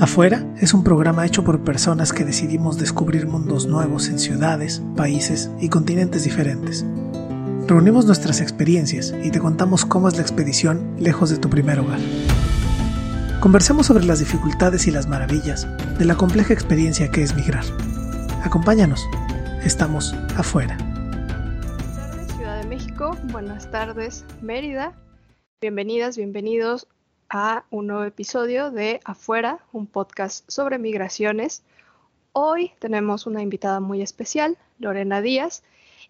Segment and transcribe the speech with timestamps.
[0.00, 5.50] Afuera es un programa hecho por personas que decidimos descubrir mundos nuevos en ciudades, países
[5.60, 6.86] y continentes diferentes.
[7.66, 12.00] Reunimos nuestras experiencias y te contamos cómo es la expedición lejos de tu primer hogar.
[13.40, 15.68] Conversemos sobre las dificultades y las maravillas
[15.98, 17.64] de la compleja experiencia que es migrar.
[18.42, 19.06] Acompáñanos,
[19.64, 20.78] estamos afuera.
[20.78, 23.16] Buenas tardes, Ciudad de México.
[23.24, 24.94] Buenas tardes, Mérida.
[25.60, 26.88] Bienvenidas, bienvenidos
[27.30, 31.62] a un nuevo episodio de Afuera, un podcast sobre migraciones.
[32.32, 35.62] Hoy tenemos una invitada muy especial, Lorena Díaz,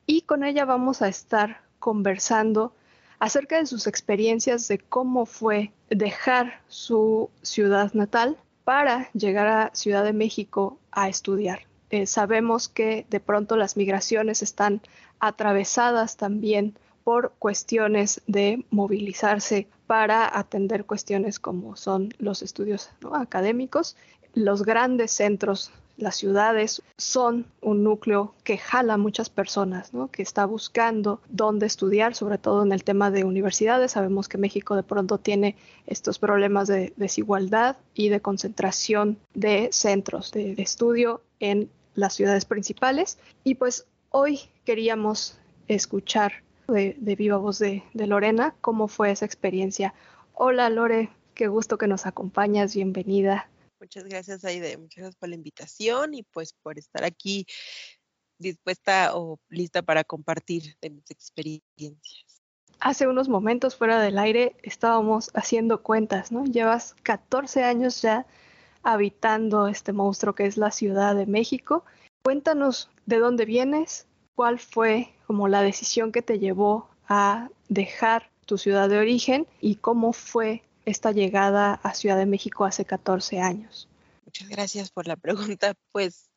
[0.07, 2.73] y con ella vamos a estar conversando
[3.19, 10.05] acerca de sus experiencias de cómo fue dejar su ciudad natal para llegar a Ciudad
[10.05, 11.67] de México a estudiar.
[11.91, 14.81] Eh, sabemos que de pronto las migraciones están
[15.19, 23.97] atravesadas también por cuestiones de movilizarse para atender cuestiones como son los estudios académicos.
[24.35, 30.45] Los grandes centros, las ciudades, son un núcleo que jala a muchas personas, que está
[30.45, 33.91] buscando dónde estudiar, sobre todo en el tema de universidades.
[33.91, 35.57] Sabemos que México de pronto tiene
[35.89, 43.19] estos problemas de desigualdad y de concentración de centros de, estudio en las ciudades principales.
[43.43, 45.37] Y pues hoy queríamos
[45.67, 49.95] escuchar de, viva voz de, Lorena, cómo fue esa experiencia.
[50.35, 53.51] Hola Lore, qué gusto que nos acompañas, bienvenida.
[53.81, 57.47] Muchas gracias Aide, muchas gracias por la invitación y pues por estar aquí
[58.39, 62.43] dispuesta o lista para compartir de mis experiencias.
[62.79, 66.45] Hace unos momentos fuera del aire estábamos haciendo cuentas, ¿no?
[66.45, 68.27] Llevas 14 años ya
[68.83, 71.85] habitando este monstruo que es la Ciudad de México.
[72.23, 78.59] Cuéntanos de dónde vienes, cuál fue como la decisión que te llevó a dejar tu
[78.59, 83.89] ciudad de origen y cómo fue esta llegada a Ciudad de México hace 14 años.
[84.25, 85.75] Muchas gracias por la pregunta.
[85.93, 86.31] Pues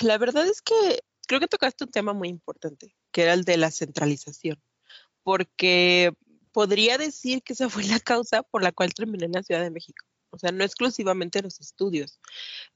[0.00, 3.56] la verdad es que creo que tocaste un tema muy importante, que era el de
[3.56, 4.60] la centralización,
[5.22, 6.12] porque
[6.52, 9.70] podría decir que esa fue la causa por la cual terminé en la Ciudad de
[9.70, 12.20] México o sea, no exclusivamente los estudios.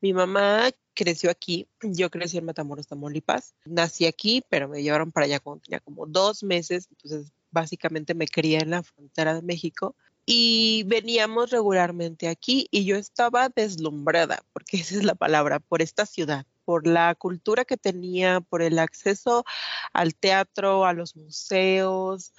[0.01, 5.27] Mi mamá creció aquí, yo crecí en Matamoros, Tamaulipas, nací aquí, pero me llevaron para
[5.27, 9.95] allá cuando tenía como dos meses, entonces básicamente me crié en la frontera de México
[10.25, 16.07] y veníamos regularmente aquí y yo estaba deslumbrada, porque esa es la palabra, por esta
[16.07, 19.45] ciudad por la cultura que tenía, por el acceso
[19.93, 22.33] al teatro, a los museos,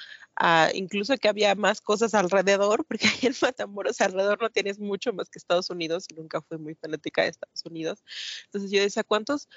[0.74, 5.30] incluso que había más cosas alrededor, porque ahí en Matamoros alrededor no tienes mucho más
[5.30, 8.04] que Estados Unidos y nunca fui muy fanática de Estados Unidos.
[8.46, 9.48] Entonces yo decía, ¿cuántos,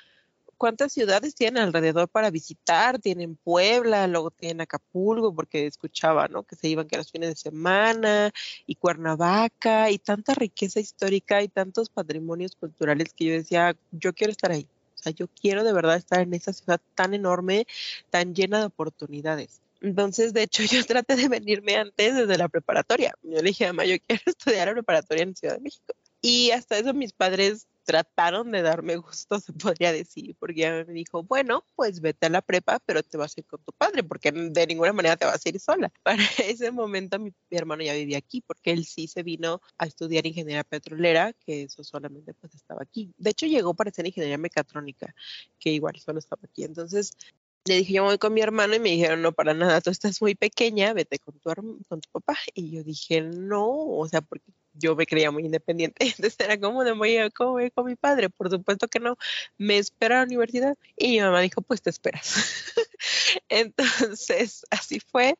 [0.56, 2.98] ¿cuántas ciudades tienen alrededor para visitar?
[2.98, 6.42] Tienen Puebla, luego tienen Acapulco, porque escuchaba, ¿no?
[6.44, 8.32] Que se iban que los fines de semana,
[8.66, 14.32] y Cuernavaca, y tanta riqueza histórica y tantos patrimonios culturales que yo decía, yo quiero
[14.32, 14.68] estar ahí.
[14.94, 17.66] O sea, yo quiero de verdad estar en esa ciudad tan enorme,
[18.10, 19.60] tan llena de oportunidades.
[19.80, 23.14] Entonces, de hecho, yo traté de venirme antes desde la preparatoria.
[23.22, 25.94] Yo le dije, mamá, yo quiero estudiar la preparatoria en Ciudad de México.
[26.20, 30.92] Y hasta eso mis padres trataron de darme gusto, se podría decir, porque ella me
[30.92, 34.02] dijo, bueno, pues vete a la prepa, pero te vas a ir con tu padre,
[34.02, 35.92] porque de ninguna manera te vas a ir sola.
[36.02, 40.26] Para ese momento mi, hermano ya vivía aquí, porque él sí se vino a estudiar
[40.26, 43.14] ingeniería petrolera, que eso solamente pues estaba aquí.
[43.18, 45.14] De hecho llegó para hacer ingeniería mecatrónica,
[45.60, 46.64] que igual solo estaba aquí.
[46.64, 47.16] Entonces
[47.66, 50.20] le dije, yo voy con mi hermano y me dijeron, no, para nada, tú estás
[50.22, 51.50] muy pequeña, vete con tu,
[51.88, 52.36] con tu papá.
[52.54, 55.96] Y yo dije, no, o sea, porque yo me creía muy independiente.
[56.06, 58.30] Entonces era como, no voy a ¿cómo voy con mi padre?
[58.30, 59.16] Por supuesto que no.
[59.58, 60.76] Me espera a la universidad.
[60.96, 62.34] Y mi mamá dijo, pues te esperas.
[63.48, 65.36] Entonces, así fue.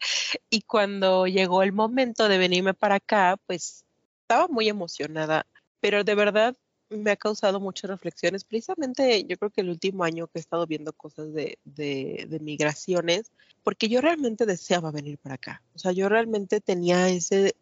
[0.51, 3.85] Y cuando llegó el momento de venirme para acá, pues
[4.23, 5.47] estaba muy emocionada.
[5.81, 6.57] Pero de verdad
[6.91, 8.45] me ha causado muchas reflexiones.
[8.45, 13.33] Precisamente yo creo que el último año que he estado viendo cosas de, de, migraciones,
[13.63, 15.63] porque yo realmente deseaba venir para acá.
[15.75, 17.57] O sea, yo realmente tenía ese,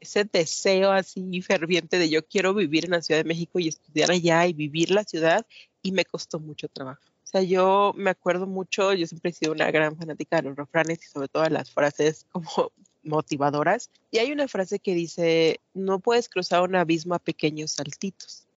[0.00, 4.10] ese deseo así ferviente de yo quiero vivir en la Ciudad de México y estudiar
[4.10, 5.46] allá y vivir la ciudad
[5.82, 7.02] y me costó mucho trabajo.
[7.24, 10.56] O sea, yo me acuerdo mucho, yo siempre he sido una gran fanática de los
[10.56, 12.72] refranes y sobre todo de las frases como
[13.02, 13.90] motivadoras.
[14.10, 18.47] Y hay una frase que dice, no puedes cruzar un abismo a pequeños saltitos.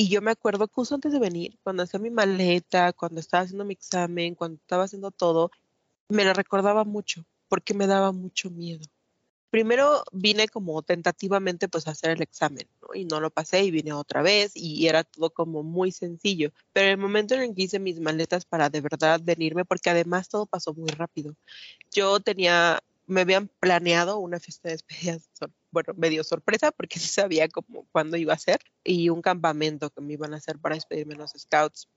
[0.00, 3.42] Y yo me acuerdo que justo antes de venir, cuando hacía mi maleta, cuando estaba
[3.42, 5.50] haciendo mi examen, cuando estaba haciendo todo,
[6.08, 8.86] me lo recordaba mucho, porque me daba mucho miedo.
[9.50, 12.94] Primero vine como tentativamente pues a hacer el examen, ¿no?
[12.94, 16.52] Y no lo pasé y vine otra vez y era todo como muy sencillo.
[16.72, 20.28] Pero el momento en el que hice mis maletas para de verdad venirme, porque además
[20.28, 21.34] todo pasó muy rápido.
[21.90, 25.18] Yo tenía me habían planeado una fiesta de despedida,
[25.72, 30.00] bueno, medio sorpresa, porque sí sabía como cuándo iba a ser, y un campamento que
[30.00, 31.88] me iban a hacer para despedirme los scouts.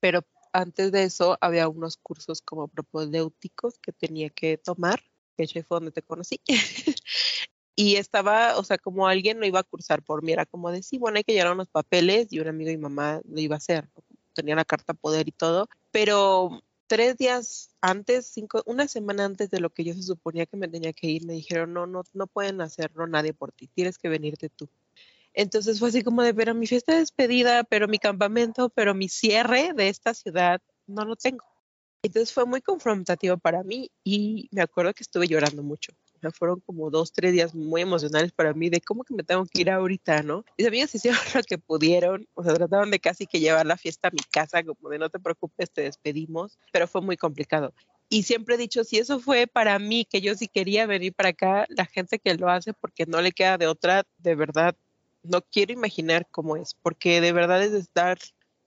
[0.00, 5.00] Pero antes de eso había unos cursos como propedéuticos que tenía que tomar,
[5.36, 6.40] que hecho fue donde te conocí.
[7.76, 10.82] y estaba, o sea, como alguien lo iba a cursar por mí, era como de,
[10.82, 13.58] sí, bueno, hay que llevar unos papeles y un amigo y mamá lo iba a
[13.58, 13.88] hacer,
[14.34, 19.60] tenía la carta poder y todo, pero tres días antes, cinco, una semana antes de
[19.60, 22.26] lo que yo se suponía que me tenía que ir, me dijeron, no, no, no
[22.26, 24.68] pueden hacerlo nadie por ti, tienes que venirte tú.
[25.34, 29.08] Entonces fue así como de, pero mi fiesta de despedida, pero mi campamento, pero mi
[29.08, 31.44] cierre de esta ciudad, no lo tengo.
[32.02, 35.92] Entonces fue muy confrontativo para mí y me acuerdo que estuve llorando mucho.
[36.30, 39.60] Fueron como dos, tres días muy emocionales para mí de cómo que me tengo que
[39.60, 40.44] ir ahorita, ¿no?
[40.58, 44.08] Mis amigas hicieron lo que pudieron, o sea, trataron de casi que llevar la fiesta
[44.08, 47.72] a mi casa, como de no te preocupes, te despedimos, pero fue muy complicado.
[48.08, 51.30] Y siempre he dicho, si eso fue para mí, que yo sí quería venir para
[51.30, 54.76] acá, la gente que lo hace porque no le queda de otra, de verdad,
[55.24, 58.18] no quiero imaginar cómo es, porque de verdad es estar,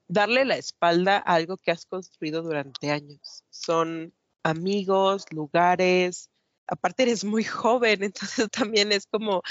[0.08, 3.44] darle la espalda a algo que has construido durante años.
[3.48, 4.12] Son
[4.42, 6.30] amigos, lugares,
[6.66, 9.42] aparte eres muy joven, entonces también es como,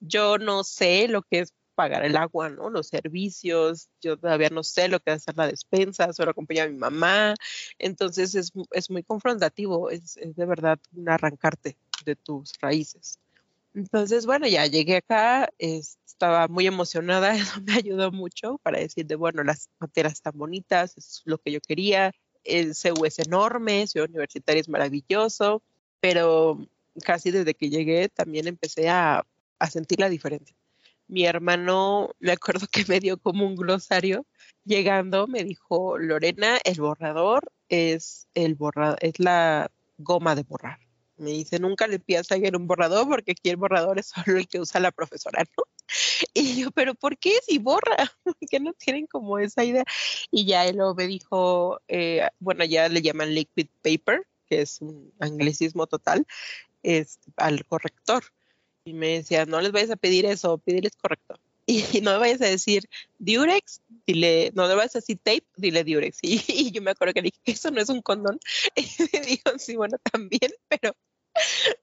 [0.00, 2.70] yo no sé lo que es pagar el agua, ¿no?
[2.70, 6.68] Los servicios, yo todavía no sé lo que es hacer la despensa, solo acompaña a
[6.68, 7.34] mi mamá,
[7.78, 13.20] entonces es, es muy confrontativo, es, es, de verdad un arrancarte de tus raíces.
[13.74, 19.14] Entonces, bueno, ya llegué acá, estaba muy emocionada, eso me ayudó mucho para decir de,
[19.14, 24.08] bueno, las materias están bonitas, es lo que yo quería, el CU es enorme, Ciudad
[24.08, 25.62] Universitaria es maravilloso,
[26.08, 26.64] pero
[27.04, 29.26] casi desde que llegué también empecé a,
[29.68, 30.56] sentir la diferencia.
[31.08, 34.24] Mi hermano, me acuerdo que me dio como un glosario,
[34.64, 40.78] llegando me dijo, Lorena, el borrador es, el borra es la goma de borrar
[41.18, 44.38] me dice, nunca le pidas a alguien un borrador porque aquí el borrador es solo
[44.38, 45.64] el que usa la profesora, ¿no?
[46.34, 47.96] Y yo, pero ¿por qué si borra?
[48.50, 49.84] que no tienen como esa idea?
[50.30, 55.12] Y ya él me dijo, eh, bueno, ya le llaman liquid paper, que es un
[55.18, 56.26] anglicismo total,
[56.82, 58.24] es al corrector.
[58.84, 61.40] Y me decía, no les vayas a pedir eso, pídeles corrector.
[61.68, 62.88] Y, no le vayas a decir
[63.18, 66.18] Durex, dile, no le vayas a decir tape, dile Durex.
[66.22, 68.38] Y, y, yo me acuerdo que le dije, eso no es un condón.
[68.76, 70.94] Y me dijo, sí, bueno, también, pero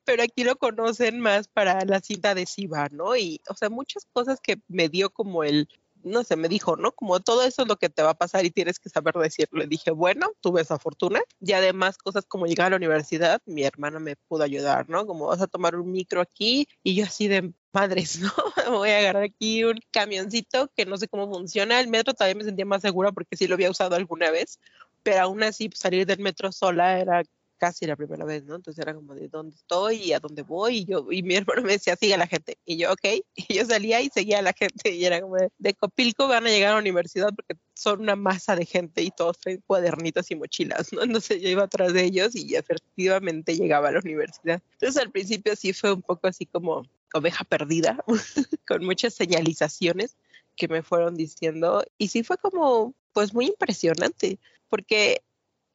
[0.05, 3.15] pero aquí lo conocen más para la cinta adhesiva, ¿no?
[3.15, 5.67] Y, o sea, muchas cosas que me dio como el,
[6.03, 6.91] no sé, me dijo, ¿no?
[6.91, 9.59] Como todo eso es lo que te va a pasar y tienes que saber decirlo.
[9.59, 11.21] Le dije, bueno, tuve esa fortuna.
[11.39, 15.05] Y además, cosas como llegar a la universidad, mi hermana me pudo ayudar, ¿no?
[15.05, 18.31] Como vas a tomar un micro aquí y yo así de madres, ¿no?
[18.69, 21.79] Voy a agarrar aquí un camioncito que no sé cómo funciona.
[21.79, 24.59] El metro todavía me sentía más segura porque sí lo había usado alguna vez,
[25.03, 27.23] pero aún así pues, salir del metro sola era
[27.63, 28.55] casi la primera vez, ¿no?
[28.55, 31.61] Entonces era como de dónde estoy y a dónde voy y yo y mi hermano
[31.61, 34.41] me decía sigue a la gente y yo ok y yo salía y seguía a
[34.41, 38.01] la gente y era como de, Copilco van a llegar a la universidad porque son
[38.01, 41.03] una masa de gente y todos traen cuadernitos y mochilas, ¿no?
[41.03, 44.61] Entonces yo iba atrás de ellos y efectivamente llegaba a la universidad.
[44.73, 48.03] Entonces al principio sí fue un poco así como oveja perdida
[48.67, 50.17] con muchas señalizaciones
[50.57, 54.37] que me fueron diciendo y sí fue como pues muy impresionante
[54.67, 55.21] porque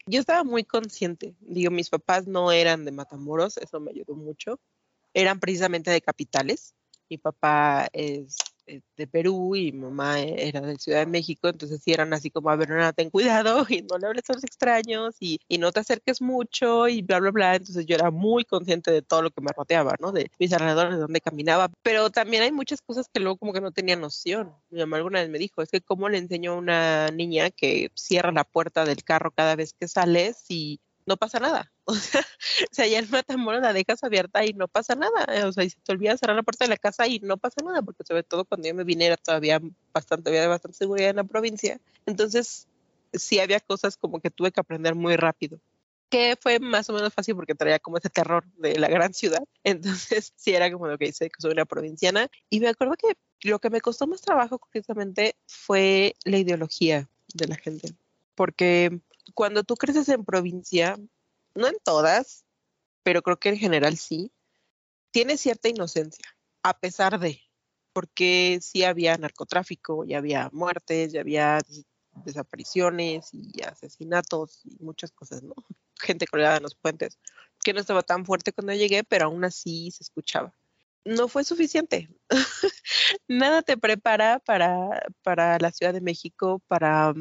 [0.08, 1.34] yo estaba muy consciente.
[1.40, 4.60] Digo, mis papás no eran de Matamoros, eso me ayudó mucho.
[5.14, 6.75] Eran precisamente de capitales.
[7.08, 8.37] Mi papá es
[8.96, 12.51] de Perú y mi mamá era de Ciudad de México, entonces sí eran así como,
[12.51, 15.72] a ver, no, ten cuidado y no le hables a los extraños y, y, no
[15.72, 17.56] te acerques mucho y bla, bla, bla.
[17.56, 20.13] Entonces yo era muy consciente de todo lo que me rodeaba, ¿no?
[20.13, 21.70] De mis alrededores, de dónde caminaba.
[21.82, 24.55] Pero también hay muchas cosas que luego como que no tenía noción.
[24.70, 27.91] Mi mamá alguna vez me dijo, es que cómo le enseño a una niña que
[27.94, 31.72] cierra la puerta del carro cada vez que sale si no pasa nada.
[32.70, 35.24] O sea, ya el Matamoros la dejas abierta y no pasa nada.
[35.34, 37.36] Eh, o sea, y se te olvida cerrar la puerta de la casa y no
[37.36, 39.60] pasa nada, porque sobre todo cuando yo me vine era todavía
[39.93, 41.81] bastante, había bastante seguridad en la provincia.
[42.06, 42.69] Entonces,
[43.12, 45.58] sí había cosas como que tuve que aprender muy rápido
[46.10, 49.43] que fue más o menos fácil porque traía como ese terror de la gran ciudad.
[49.65, 52.31] Entonces, sí era como lo que dice que soy una provinciana.
[52.50, 57.46] Y me acuerdo que lo que me costó más trabajo, concretamente, fue la ideología de
[57.46, 57.94] la gente.
[58.34, 59.00] Porque
[59.35, 60.97] cuando tú creces en provincia,
[61.55, 62.44] no en todas,
[63.03, 64.32] pero creo que en general sí,
[65.11, 66.25] tiene cierta inocencia,
[66.63, 67.41] a pesar de,
[67.93, 71.61] porque sí había narcotráfico, ya había muertes, ya había
[72.25, 75.55] desapariciones y asesinatos y muchas cosas, ¿no?
[75.97, 77.19] Gente colgada en los puentes,
[77.65, 80.55] que no estaba tan fuerte cuando llegué, pero aún así se escuchaba.
[81.05, 82.08] No fue suficiente.
[83.29, 87.15] Nada te prepara para, para la Ciudad de México, para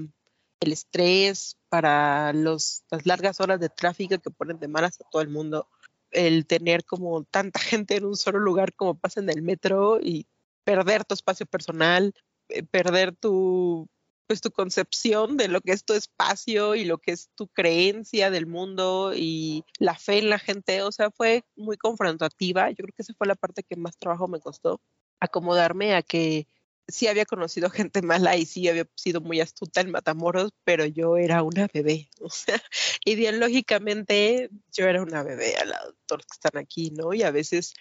[0.60, 5.30] el estrés, para las largas horas de tráfico que ponen de malas a todo el
[5.30, 5.68] mundo.
[6.12, 10.28] el tener como tanta gente en un solo lugar como pasa en el metro y
[10.64, 12.14] perder tu espacio personal,
[12.50, 13.90] eh, perder tu
[14.28, 18.30] pues tu concepción de lo que es tu espacio y lo que es tu creencia
[18.30, 22.70] del mundo y la fe en la gente, o sea, fue muy confrontativa.
[22.72, 24.82] Yo creo que esa fue la parte que más trabajo me costó,
[25.22, 26.48] acomodarme a que
[26.88, 31.18] sí había conocido gente mala y sí había sido muy astuta en Matamoros, pero yo
[31.18, 32.62] era una bebé, o sea,
[33.06, 37.14] ideológicamente yo era una bebé lado de todos que están aquí, ¿no?
[37.14, 37.74] Y a veces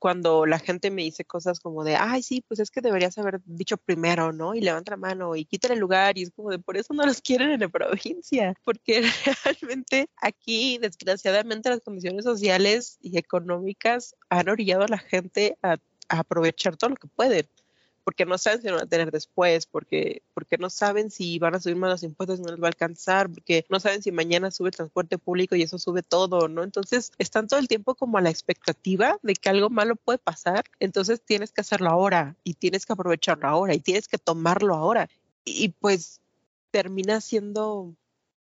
[0.00, 3.40] cuando la gente me dice cosas como de, ay, sí, pues es que deberías haber
[3.44, 4.54] dicho primero, ¿no?
[4.54, 7.04] Y levanta la mano y quita el lugar y es como de, por eso no
[7.04, 9.02] los quieren en la provincia, porque
[9.44, 15.76] realmente aquí, desgraciadamente, las condiciones sociales y económicas han orillado a la gente a,
[16.08, 17.46] a aprovechar todo lo que pueden
[18.10, 21.54] porque no saben si lo van a tener después, porque, porque no saben si van
[21.54, 24.50] a subir más los impuestos no les va a alcanzar, porque no saben si mañana
[24.50, 26.64] sube el transporte público y eso sube todo, ¿no?
[26.64, 30.64] Entonces están todo el tiempo como a la expectativa de que algo malo puede pasar,
[30.80, 35.08] entonces tienes que hacerlo ahora y tienes que aprovecharlo ahora y tienes que tomarlo ahora.
[35.44, 36.20] Y, y pues
[36.72, 37.94] termina siendo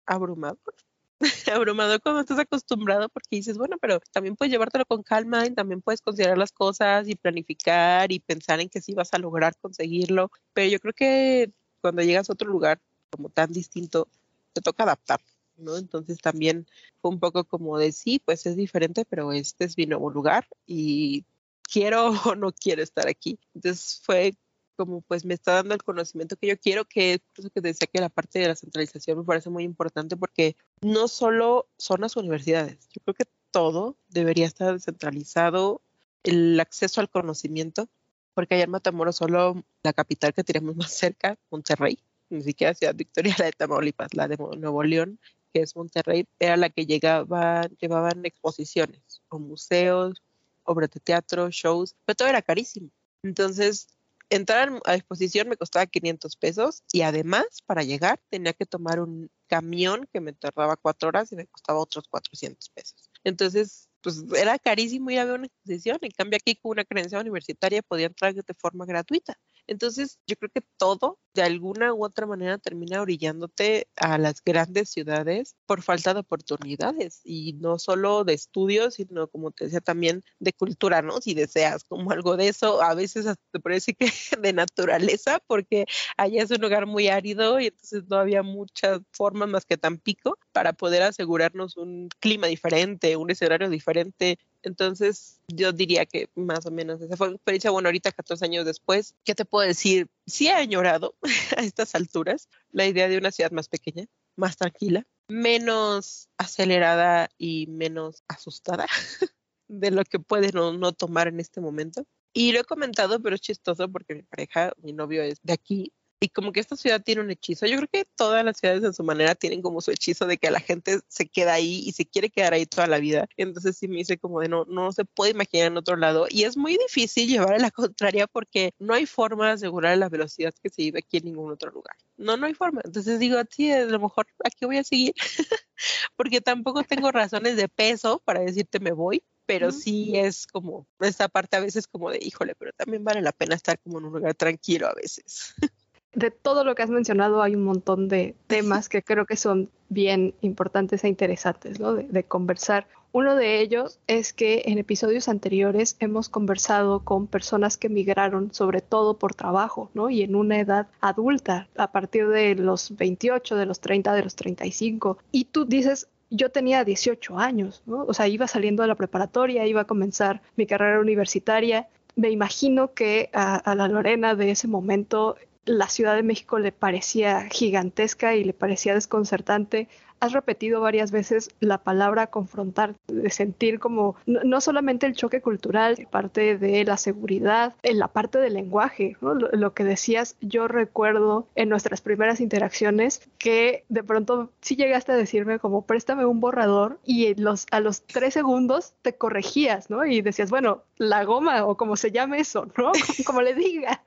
[0.05, 0.75] abrumador.
[1.53, 5.81] abrumado cuando estás acostumbrado porque dices, bueno, pero también puedes llevártelo con calma y también
[5.81, 10.31] puedes considerar las cosas y planificar y pensar en que sí vas a lograr conseguirlo.
[10.53, 14.07] Pero yo creo que cuando llegas a otro lugar como tan distinto,
[14.53, 15.21] te toca adaptar,
[15.55, 15.77] ¿no?
[15.77, 16.67] Entonces también
[17.01, 20.47] fue un poco como de sí, pues es diferente, pero este es mi nuevo lugar
[20.65, 21.25] y
[21.63, 23.39] quiero o no quiero estar aquí.
[23.53, 24.33] Entonces fue
[24.77, 27.61] como pues me está dando el conocimiento que yo quiero, que es por eso que
[27.61, 32.01] decía que la parte de la centralización me parece muy importante porque no solo son
[32.01, 35.81] las universidades, yo creo que todo debería estar descentralizado,
[36.23, 37.89] el acceso al conocimiento,
[38.33, 42.95] porque allá en Matamoros solo la capital que tenemos más cerca, Monterrey, ni siquiera Ciudad
[42.95, 45.19] Victoria, la de Tamaulipas, la de Nuevo León,
[45.53, 50.21] que es Monterrey, era la que llegaba, llevaban exposiciones o museos,
[50.63, 52.89] obras de teatro, shows, pero todo era carísimo.
[53.23, 53.87] Entonces,
[54.29, 59.29] entrar a exposición me costaba 500 pesos y además para llegar tenía que tomar un
[59.47, 63.09] camión que me tardaba cuatro horas y me costaba otros 400 pesos.
[63.23, 65.97] Entonces, pues era carísimo ir a ver una exposición.
[66.01, 69.37] En cambio, aquí con una creencia universitaria podía entrar de forma gratuita.
[69.67, 74.89] Entonces, yo creo que todo, de alguna u otra manera, termina orillándote a las grandes
[74.89, 80.23] ciudades por falta de oportunidades y no solo de estudios, sino como te decía también
[80.39, 81.21] de cultura, ¿no?
[81.21, 84.07] Si deseas como algo de eso, a veces hasta te parece que
[84.41, 85.85] de naturaleza, porque
[86.17, 90.37] allá es un lugar muy árido y entonces no había muchas formas más que Tampico
[90.51, 96.71] para poder asegurarnos un clima diferente, un escenario diferente entonces, yo diría que más o
[96.71, 100.07] menos esa fue una experiencia, bueno, ahorita 14 años después, ¿qué te puedo decir?
[100.25, 101.15] Sí he añorado
[101.57, 104.05] a estas alturas la idea de una ciudad más pequeña,
[104.35, 108.85] más tranquila, menos acelerada y menos asustada
[109.67, 112.05] de lo que puede no, no tomar en este momento.
[112.33, 115.91] Y lo he comentado, pero es chistoso porque mi pareja, mi novio es de aquí,
[116.19, 117.65] y como que esta ciudad tiene un hechizo.
[117.67, 120.49] Yo creo que todas las ciudades en su manera tienen como su hechizo de que
[120.49, 123.27] la gente se queda ahí y se quiere quedar ahí toda la vida.
[123.37, 126.25] Entonces sí me dice como de no, no se puede imaginar en otro lado.
[126.29, 130.09] Y es muy difícil llevar a la contraria porque no hay forma de asegurar la
[130.09, 131.95] velocidad que se vive aquí en ningún otro lugar.
[132.17, 132.81] No, no hay forma.
[132.83, 135.13] Entonces digo, sí, a lo mejor aquí voy a seguir
[136.15, 141.29] porque tampoco tengo razones de peso para decirte me voy pero sí es como esta
[141.29, 144.13] parte a veces como de, híjole, pero también vale la pena estar como en un
[144.13, 145.55] lugar tranquilo a veces.
[146.13, 149.69] de todo lo que has mencionado hay un montón de temas que creo que son
[149.89, 151.93] bien importantes e interesantes ¿no?
[151.93, 152.87] de, conversar.
[153.11, 158.81] Uno de ellos es que en episodios anteriores hemos conversado con personas que migraron sobre
[158.81, 160.09] todo por trabajo ¿no?
[160.09, 164.35] y en una edad adulta, a partir de los 28, de los 30, de los
[164.35, 165.17] 35.
[165.31, 168.03] Y tú dices, yo tenía 18 años, ¿no?
[168.03, 171.87] o sea, iba saliendo de la preparatoria, iba a comenzar mi carrera universitaria.
[172.15, 175.37] Me imagino que a la Lorena de ese momento
[175.67, 179.87] la Ciudad de México le parecía gigantesca y le parecía desconcertante.
[180.19, 186.07] Has repetido varias veces la palabra confrontar, de sentir como no, solamente el choque cultural,
[186.09, 191.69] parte de la seguridad, en la parte del lenguaje, lo, que decías, yo recuerdo en
[191.69, 197.35] nuestras primeras interacciones que de pronto sí llegaste a decirme como préstame un borrador y
[197.35, 200.03] los, a los tres segundos te corregías, ¿no?
[200.03, 202.91] Y decías, bueno, la goma o como se llame eso, ¿no?
[203.27, 203.99] como le digas.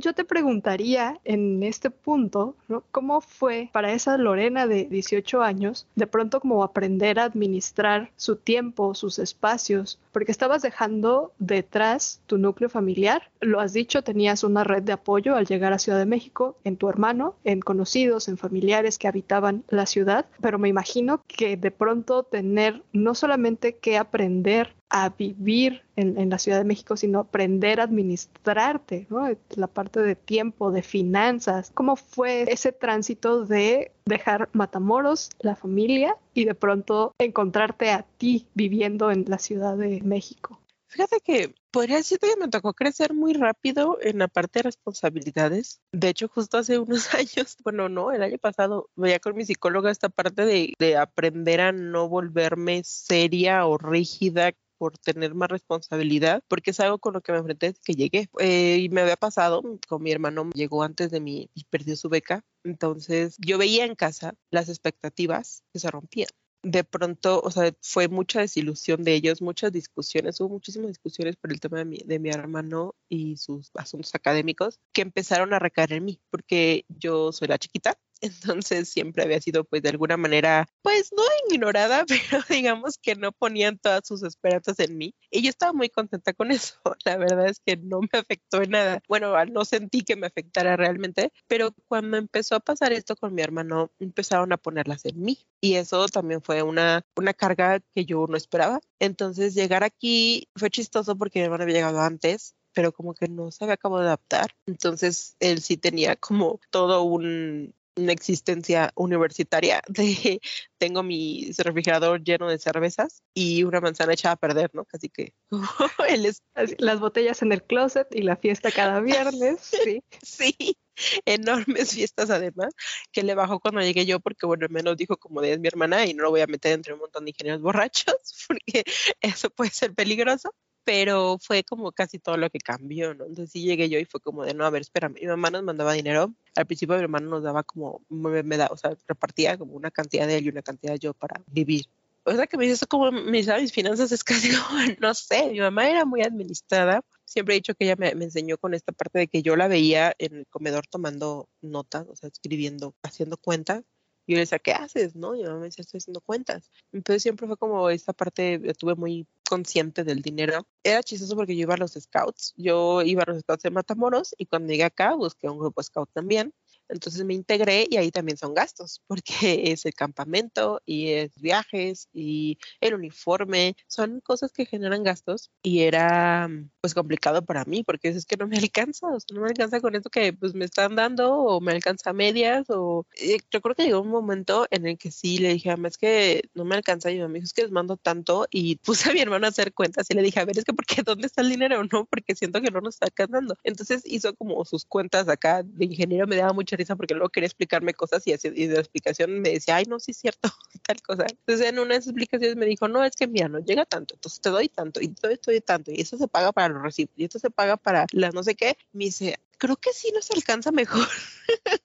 [0.00, 2.84] Yo te preguntaría en este punto, ¿no?
[2.92, 8.36] ¿Cómo fue para esa Lorena de 18 años de pronto como aprender a administrar su
[8.36, 9.98] tiempo, sus espacios?
[10.12, 13.32] Porque estabas dejando detrás tu núcleo familiar.
[13.40, 16.76] Lo has dicho, tenías una red de apoyo al llegar a Ciudad de México, en
[16.76, 21.72] tu hermano, en conocidos, en familiares que habitaban la ciudad, pero me imagino que de
[21.72, 27.80] pronto tener no solamente que aprender a vivir en, la Ciudad de México, sino aprender
[27.80, 29.28] a administrarte, ¿no?
[29.50, 31.70] La parte de tiempo, de finanzas.
[31.74, 38.46] ¿Cómo fue ese tránsito de dejar Matamoros, la familia, y de pronto encontrarte a ti
[38.54, 40.60] viviendo en la Ciudad de México?
[40.86, 45.82] Fíjate que podría decirte que me tocó crecer muy rápido en la parte de responsabilidades.
[45.92, 49.90] De hecho, justo hace unos años, bueno, no, el año pasado, veía con mi psicóloga
[49.90, 56.42] esta parte de, de aprender a no volverme seria o rígida por tener más responsabilidad,
[56.48, 58.28] porque es algo con lo que me enfrenté desde que llegué.
[58.38, 62.08] Eh, y me había pasado con mi hermano, llegó antes de mí y perdió su
[62.08, 62.44] beca.
[62.64, 66.28] Entonces yo veía en casa las expectativas que se rompían
[66.62, 71.52] de pronto, o sea, fue mucha desilusión de ellos, muchas discusiones, hubo muchísimas discusiones por
[71.52, 75.92] el tema de mi, de mi hermano y sus asuntos académicos que empezaron a recaer
[75.92, 80.66] en mí, porque yo soy la chiquita, entonces siempre había sido pues de alguna manera
[80.82, 85.50] pues no ignorada, pero digamos que no ponían todas sus esperanzas en mí y yo
[85.50, 89.34] estaba muy contenta con eso, la verdad es que no me afectó en nada, bueno,
[89.46, 93.90] no sentí que me afectara realmente, pero cuando empezó a pasar esto con mi hermano
[93.98, 98.36] empezaron a ponerlas en mí y eso también fue una, una carga que yo no
[98.36, 103.26] esperaba, entonces llegar aquí fue chistoso porque mi hermano había llegado antes pero como que
[103.26, 104.54] no se había acabado de adaptar.
[104.66, 110.40] Entonces él sí tenía como todo un, una existencia universitaria de
[110.78, 114.86] tengo mi refrigerador lleno de cervezas y una manzana echada a perder, ¿no?
[114.92, 115.34] Así que
[116.08, 116.42] es...
[116.78, 120.02] Las botellas en el closet y la fiesta cada viernes, sí.
[120.22, 120.78] sí,
[121.24, 122.74] enormes fiestas además,
[123.12, 126.06] que le bajó cuando llegué yo porque, bueno, menos dijo como de es mi hermana
[126.06, 128.14] y no lo voy a meter entre un montón de ingenieros borrachos
[128.48, 128.84] porque
[129.20, 130.54] eso puede ser peligroso
[130.88, 133.26] pero fue como casi todo lo que cambió, ¿no?
[133.26, 135.62] Entonces sí llegué yo y fue como de, no, a ver, espera, mi mamá nos
[135.62, 139.74] mandaba dinero, al principio mi hermano nos daba como, me, da, o sea, repartía como
[139.74, 141.84] una cantidad de él y una cantidad yo para vivir.
[142.24, 145.60] O sea, que me dice como mis, mis finanzas es casi como, no sé, mi
[145.60, 149.18] mamá era muy administrada, siempre he dicho que ella me, me, enseñó con esta parte
[149.18, 153.84] de que yo la veía en el comedor tomando notas, o sea, escribiendo, haciendo cuentas,
[154.28, 155.16] y yo le decía, ¿qué haces?
[155.16, 155.34] ¿No?
[155.34, 156.70] Y mi mamá me decía, estoy haciendo cuentas.
[156.92, 160.68] Entonces siempre fue como esta parte, estuve muy consciente del dinero.
[160.82, 164.34] Era chistoso porque yo iba a los scouts, yo iba a los scouts de Matamoros
[164.36, 166.52] y cuando llegué acá busqué un grupo scout también
[166.88, 169.28] entonces me integré y ahí también son gastos, porque
[169.72, 175.80] es el campamento y es viajes y el uniforme, son cosas que generan gastos y
[175.80, 176.48] era
[176.80, 179.80] pues complicado para mí porque es que no me alcanza, o sea, no me alcanza
[179.80, 183.60] con esto que pues me están dando o me alcanza a medias o eh, yo
[183.60, 186.76] creo que llegó un momento en el que sí le dije, es que no me
[186.76, 189.50] alcanza y me dijo, es que les mando tanto y puse a mi hermano a
[189.50, 191.02] hacer cuentas y le dije, a ver, es que ¿por qué?
[191.02, 191.82] ¿Dónde está el dinero?
[191.92, 193.56] No, porque siento que no nos está alcanzando.
[193.64, 197.46] Entonces hizo como sus cuentas acá de ingeniero, me daba mucha risa porque luego quería
[197.46, 200.48] explicarme cosas y, y de la explicación me decía, ay, no, sí es cierto,
[200.86, 201.26] tal cosa.
[201.28, 204.14] Entonces en una de esas explicaciones me dijo, no, es que mira, no llega tanto,
[204.14, 207.12] entonces te doy tanto y te doy tanto y eso se paga para los recibos
[207.16, 208.78] y esto se paga para las no sé qué.
[208.92, 211.06] Me dice, creo que sí nos alcanza mejor.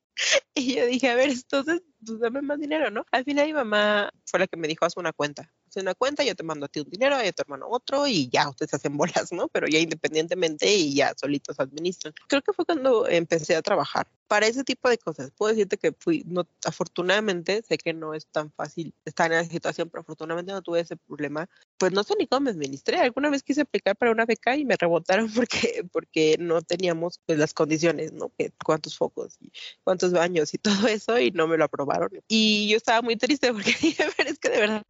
[0.56, 3.06] y yo dije, a ver, entonces, pues dame más dinero, ¿no?
[3.12, 5.52] Al final mi mamá fue la que me dijo, haz una cuenta
[5.82, 8.50] una cuenta, yo te mando a ti un dinero, a tu hermano otro y ya
[8.50, 9.48] ustedes hacen bolas, ¿no?
[9.48, 12.14] Pero ya independientemente y ya solitos administran.
[12.28, 15.32] Creo que fue cuando empecé a trabajar para ese tipo de cosas.
[15.32, 19.52] Puedo decirte que fui, no, afortunadamente, sé que no es tan fácil estar en esa
[19.52, 21.50] situación, pero afortunadamente no tuve ese problema.
[21.78, 22.98] Pues no sé ni cómo me administré.
[22.98, 27.38] Alguna vez quise aplicar para una beca y me rebotaron porque, porque no teníamos pues,
[27.38, 28.32] las condiciones, ¿no?
[28.38, 29.52] Que, cuántos focos y
[29.84, 32.10] cuántos baños y todo eso y no me lo aprobaron.
[32.28, 34.84] Y yo estaba muy triste porque dije, pero es que de verdad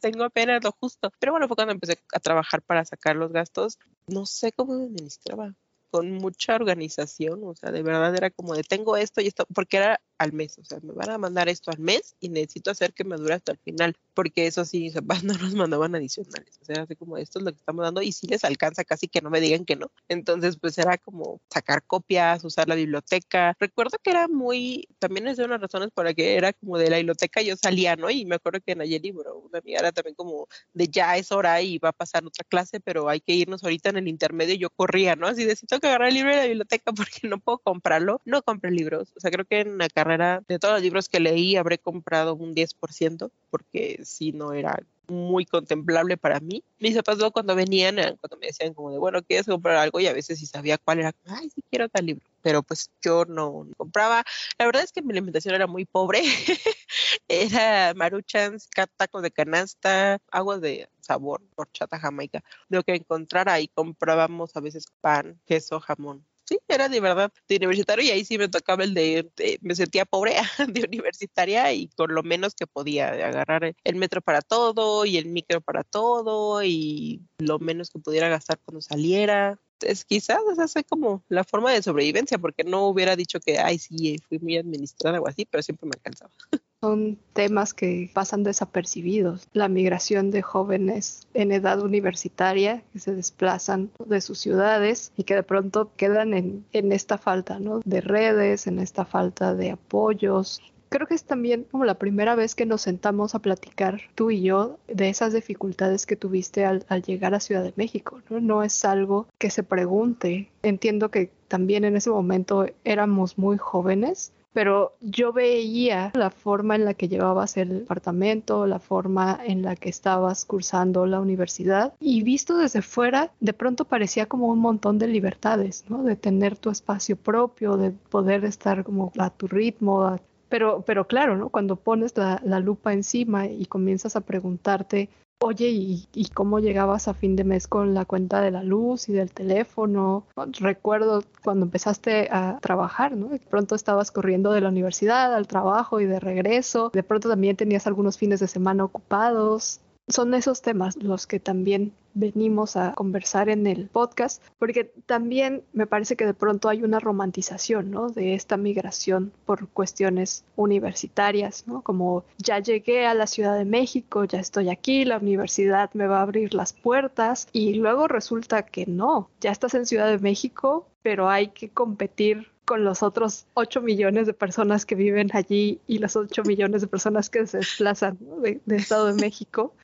[0.00, 1.12] tengo apenas lo justo.
[1.18, 3.78] Pero bueno, fue cuando empecé a trabajar para sacar los gastos.
[4.06, 5.54] No sé cómo me administraba
[5.94, 9.76] con mucha organización, o sea, de verdad era como de tengo esto y esto, porque
[9.76, 12.92] era al mes, o sea, me van a mandar esto al mes y necesito hacer
[12.92, 14.92] que me dure hasta el final, porque eso sí,
[15.24, 18.12] no nos mandaban adicionales, o sea, así como esto es lo que estamos dando y
[18.12, 19.90] si les alcanza casi que no me digan que no.
[20.08, 23.56] Entonces, pues era como sacar copias, usar la biblioteca.
[23.58, 26.96] Recuerdo que era muy, también es de unas razones para que era como de la
[26.96, 28.10] biblioteca yo salía, ¿no?
[28.10, 31.32] Y me acuerdo que en Nayeli, libro una amiga era también como de ya es
[31.32, 34.54] hora y va a pasar otra clase, pero hay que irnos ahorita en el intermedio
[34.54, 35.26] y yo corría, ¿no?
[35.26, 38.20] Así necesito que agarrar el libro de la biblioteca porque no puedo comprarlo.
[38.24, 41.56] No compré libros, o sea, creo que en la de todos los libros que leí
[41.56, 46.62] habré comprado un 10% porque si no era muy contemplable para mí.
[46.78, 50.00] Mis papás luego cuando venían, cuando me decían como de, bueno, ¿quieres comprar algo?
[50.00, 52.24] Y a veces si sabía cuál era, ay, sí quiero tal libro.
[52.42, 54.24] Pero pues yo no compraba.
[54.58, 56.22] La verdad es que mi alimentación era muy pobre.
[57.28, 62.42] era maruchans, tacos de canasta, agua de sabor, horchata jamaica.
[62.68, 67.56] Lo que encontrara y comprábamos a veces pan, queso, jamón sí, era de verdad de
[67.56, 69.30] universitario y ahí sí me tocaba el de,
[69.62, 70.34] me sentía pobre
[70.68, 75.16] de universitaria y con lo menos que podía, de agarrar el metro para todo y
[75.16, 79.58] el micro para todo y lo menos que pudiera gastar cuando saliera.
[79.80, 83.78] Es, quizás esa fue como la forma de sobrevivencia, porque no hubiera dicho que, ay,
[83.78, 86.32] sí, fui muy administrada o así, pero siempre me alcanzaba.
[86.84, 89.48] Son temas que pasan desapercibidos.
[89.54, 95.34] La migración de jóvenes en edad universitaria que se desplazan de sus ciudades y que
[95.34, 100.60] de pronto quedan en, en esta falta de redes, en esta falta de apoyos
[100.94, 104.42] creo que es también como la primera vez que nos sentamos a platicar tú y
[104.42, 108.38] yo de esas dificultades que tuviste al, llegar a Ciudad de México, ¿no?
[108.38, 110.52] No es algo que se pregunte.
[110.62, 116.84] Entiendo que también en ese momento éramos muy jóvenes, pero yo veía la forma en
[116.84, 122.22] la que llevabas el departamento, la forma en la que estabas cursando la universidad y
[122.22, 126.04] visto desde fuera, de pronto parecía como un montón de libertades, ¿no?
[126.04, 130.18] De tener tu espacio propio, de poder estar como a tu ritmo,
[130.54, 131.48] pero, pero claro, ¿no?
[131.48, 137.08] Cuando pones la, la lupa encima y comienzas a preguntarte, oye, ¿y, ¿y, cómo llegabas
[137.08, 140.26] a fin de mes con la cuenta de la luz y del teléfono?
[140.60, 143.30] Recuerdo cuando empezaste a trabajar, ¿no?
[143.30, 146.90] De pronto estabas corriendo de la universidad al trabajo y de regreso.
[146.94, 151.92] De pronto también tenías algunos fines de semana ocupados son esos temas los que también
[152.14, 157.00] venimos a conversar en el podcast, porque también me parece que de pronto hay una
[157.00, 158.08] romantización, ¿no?
[158.08, 161.82] De esta migración por cuestiones universitarias, ¿no?
[161.82, 166.18] Como ya llegué a la Ciudad de México, ya estoy aquí, la universidad me va
[166.18, 170.86] a abrir las puertas y luego resulta que no, ya estás en Ciudad de México,
[171.02, 175.98] pero hay que competir con los otros 8 millones de personas que viven allí y
[175.98, 179.74] los 8 millones de personas que se desplazan de, de Estado de México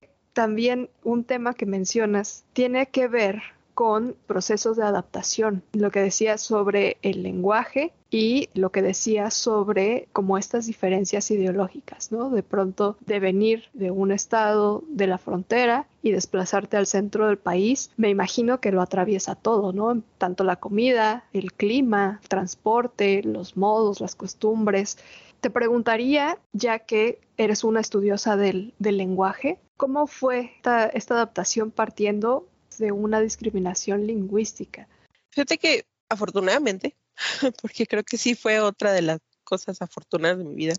[0.40, 3.42] también un tema que mencionas tiene que ver
[3.80, 10.06] con procesos de adaptación, lo que decía sobre el lenguaje y lo que decía sobre
[10.12, 12.28] como estas diferencias ideológicas, ¿no?
[12.28, 17.38] De pronto de venir de un estado de la frontera y desplazarte al centro del
[17.38, 20.02] país, me imagino que lo atraviesa todo, ¿no?
[20.18, 24.98] Tanto la comida, el clima, el transporte, los modos, las costumbres.
[25.40, 30.52] Te preguntaría, ya que eres una estudiosa del, del lenguaje, ¿Cómo fue
[30.92, 32.46] esta, adaptación partiendo
[32.80, 34.88] de una discriminación lingüística?
[35.30, 36.96] Fíjate que afortunadamente,
[37.62, 40.74] porque creo que sí fue otra de las cosas afortunadas de mi vida,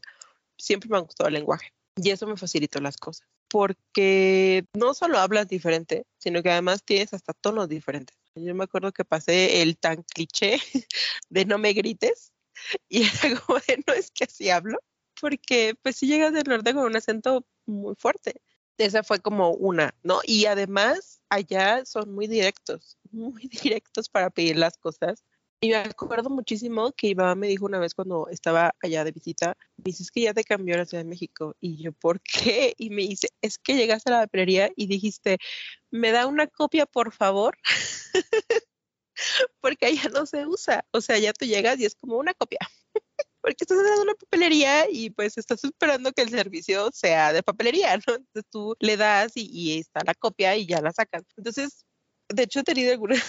[0.58, 5.18] siempre me ha gustado el lenguaje y eso me facilitó las cosas, porque no solo
[5.20, 8.18] hablas diferente, sino que además tienes hasta tonos diferentes.
[8.36, 10.58] Yo me acuerdo que pasé el tan cliché
[11.30, 12.32] de no me grites
[12.90, 14.80] y era como de no es que así hablo,
[15.20, 18.42] porque pues si llegas del norte con un acento muy fuerte
[18.86, 20.20] esa fue como una, ¿no?
[20.26, 25.24] Y además allá son muy directos, muy directos para pedir las cosas.
[25.64, 29.12] Y me acuerdo muchísimo que mi mamá me dijo una vez cuando estaba allá de
[29.12, 31.56] visita, me dice, es que ya te cambió la Ciudad de México.
[31.60, 32.74] Y yo, ¿por qué?
[32.78, 35.38] Y me dice, es que llegaste a la papelería y dijiste,
[35.92, 37.60] ¿me da una copia, por favor?
[39.62, 40.84] Porque allá no se usa.
[40.92, 42.60] O sea, ya tú llegas y es como una copia
[43.42, 47.98] porque estás haciendo una papelería y pues estás esperando que el servicio sea de papelería,
[47.98, 48.16] ¿no?
[48.16, 51.24] Entonces tú le das y, y está la copia y ya la sacas.
[51.38, 51.86] Entonces,
[52.30, 53.22] de hecho he tenido algunas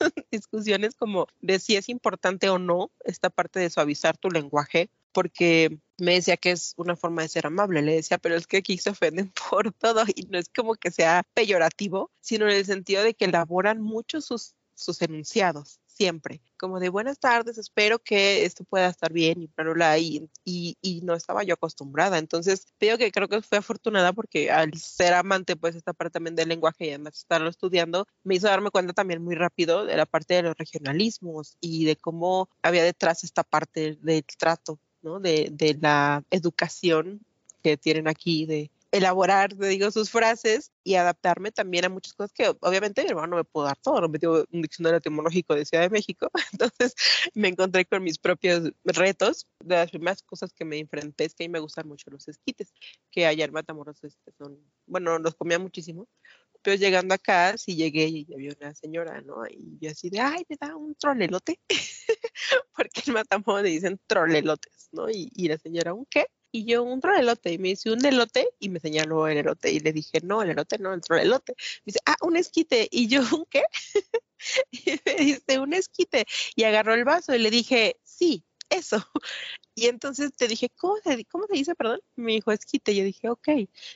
[0.30, 5.78] discusiones como de si es importante o no esta parte de suavizar tu lenguaje, porque
[5.98, 7.82] me decía que es una forma de ser amable.
[7.82, 10.90] Le decía, pero es que aquí se ofenden por todo y no es como que
[10.90, 16.78] sea peyorativo, sino en el sentido de que elaboran mucho sus, sus enunciados siempre, como
[16.78, 21.42] de buenas tardes, espero que esto pueda estar bien y bla, y, y, no estaba
[21.42, 22.18] yo acostumbrada.
[22.18, 26.36] Entonces, veo que creo que fue afortunada porque al ser amante, pues esta parte también
[26.36, 30.06] del lenguaje y además estarlo estudiando, me hizo darme cuenta también muy rápido de la
[30.06, 35.18] parte de los regionalismos y de cómo había detrás esta parte del trato, ¿no?
[35.18, 37.20] De, de la educación
[37.62, 42.32] que tienen aquí, de elaborar, te digo, sus frases y adaptarme también a muchas cosas
[42.32, 45.54] que obviamente mi hermano no me pudo dar todo, no me dio un diccionario etimológico
[45.54, 46.94] de Ciudad de México, entonces
[47.34, 49.46] me encontré con mis propios retos.
[49.60, 52.28] De las primeras cosas que me enfrenté es que a mí me gustan mucho los
[52.28, 52.72] esquites,
[53.10, 56.08] que allá en Matamoros este, son, bueno, los comía muchísimo,
[56.62, 59.46] pero llegando acá, sí llegué y había una señora, ¿no?
[59.48, 61.60] Y yo así de, ay, me da un trolelote,
[62.76, 65.10] porque en Matamoros le dicen trolelotes, ¿no?
[65.10, 66.26] Y, y la señora, ¿un qué?
[66.52, 67.52] Y yo, un trolelote.
[67.52, 68.48] Y me dice, ¿un elote?
[68.58, 69.70] Y me señaló el elote.
[69.72, 71.54] Y le dije, no, el elote no, el trolelote.
[71.56, 72.88] Me dice, ah, un esquite.
[72.90, 73.64] Y yo, ¿un qué?
[74.70, 76.26] y me dice, un esquite.
[76.56, 79.04] Y agarró el vaso y le dije, sí, eso.
[79.74, 82.00] Y entonces te dije, ¿cómo se, cómo se dice, perdón?
[82.16, 82.94] Me dijo esquite.
[82.96, 83.48] Yo dije, ok.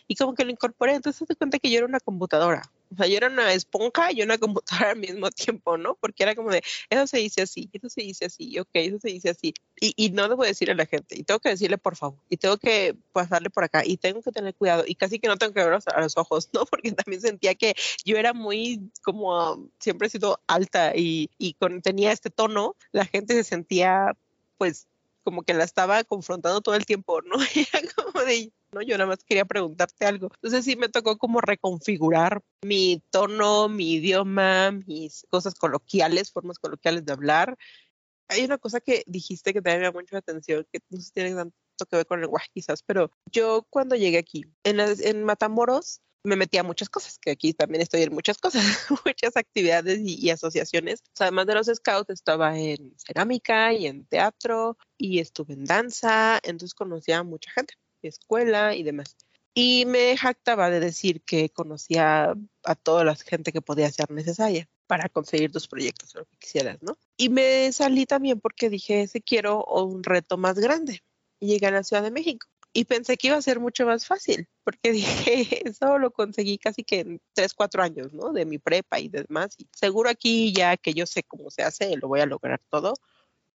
[0.07, 0.95] Y como que lo incorporé.
[0.95, 2.63] Entonces te cuenta que yo era una computadora.
[2.93, 5.95] O sea, yo era una esponja y una computadora al mismo tiempo, ¿no?
[5.97, 9.09] Porque era como de, eso se dice así, eso se dice así, ok, eso se
[9.09, 9.55] dice así.
[9.81, 12.37] Y, y no debo decirle a la gente, y tengo que decirle por favor, y
[12.37, 15.55] tengo que pasarle por acá, y tengo que tener cuidado, y casi que no tengo
[15.55, 16.67] que ver a los ojos, ¿no?
[16.71, 17.75] Porque también sentía que
[18.05, 23.07] yo era muy, como, siempre he sido alta y, y con, tenía este tono, la
[23.07, 24.17] gente se sentía,
[24.59, 24.87] pues,
[25.25, 27.37] como que la estaba confrontando todo el tiempo, ¿no?
[27.55, 30.31] Era como de, no, yo nada más quería preguntarte algo.
[30.35, 37.05] Entonces sí me tocó como reconfigurar mi tono, mi idioma, mis cosas coloquiales, formas coloquiales
[37.05, 37.57] de hablar.
[38.29, 41.13] Hay una cosa que dijiste que te llama mucho la atención, que no sé si
[41.13, 41.55] tiene tanto
[41.91, 46.37] que ver con el lenguaje quizás, pero yo cuando llegué aquí, en, en Matamoros, me
[46.37, 48.63] metí a muchas cosas, que aquí también estoy en muchas cosas,
[49.05, 51.03] muchas actividades y, asociaciones.
[51.19, 56.75] además de los scouts, estaba en cerámica y en teatro y estuve en danza, entonces
[56.75, 57.75] conocía a mucha gente,
[58.09, 59.17] escuela y demás.
[59.55, 62.35] Y me jactaba de decir que conocía
[62.65, 66.83] a toda la gente que podía ser necesaria para conseguir tus proyectos, lo que quisieras,
[66.83, 66.97] ¿no?
[67.17, 71.03] Y me salí también porque dije, si quiero un reto más grande.
[71.41, 74.07] Y llegué a la Ciudad de México y pensé que iba a ser mucho más
[74.07, 78.33] fácil, porque dije, eso lo conseguí casi que en 3, 4 años, ¿no?
[78.33, 79.55] De mi prepa y demás.
[79.59, 82.95] Y seguro aquí ya que yo sé cómo se hace, lo voy a lograr todo.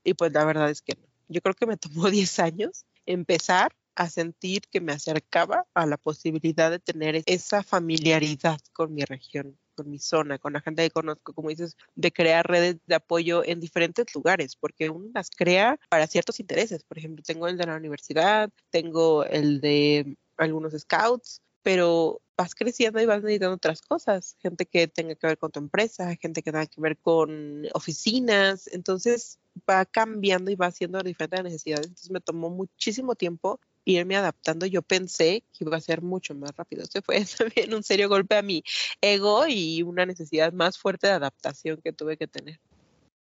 [0.04, 1.06] Y pues la verdad es que no.
[1.28, 5.96] Yo creo que me tomó 10 años empezar a sentir que me acercaba a la
[5.96, 10.90] posibilidad de tener esa familiaridad con mi región con mi zona, con la gente que
[10.90, 15.78] conozco, como dices, de crear redes de apoyo en diferentes lugares, porque uno las crea
[15.90, 16.82] para ciertos intereses.
[16.82, 23.00] Por ejemplo, tengo el de la universidad, tengo el de algunos scouts, pero vas creciendo
[23.00, 26.52] y vas necesitando otras cosas, gente que tenga que ver con tu empresa, gente que
[26.52, 31.86] tenga que ver con oficinas, entonces va cambiando y va haciendo diferentes necesidades.
[31.86, 36.54] Entonces me tomó muchísimo tiempo irme adaptando, yo pensé que iba a ser mucho más
[36.56, 36.84] rápido.
[36.84, 38.62] Se fue también un serio golpe a mi
[39.00, 42.60] ego y una necesidad más fuerte de adaptación que tuve que tener.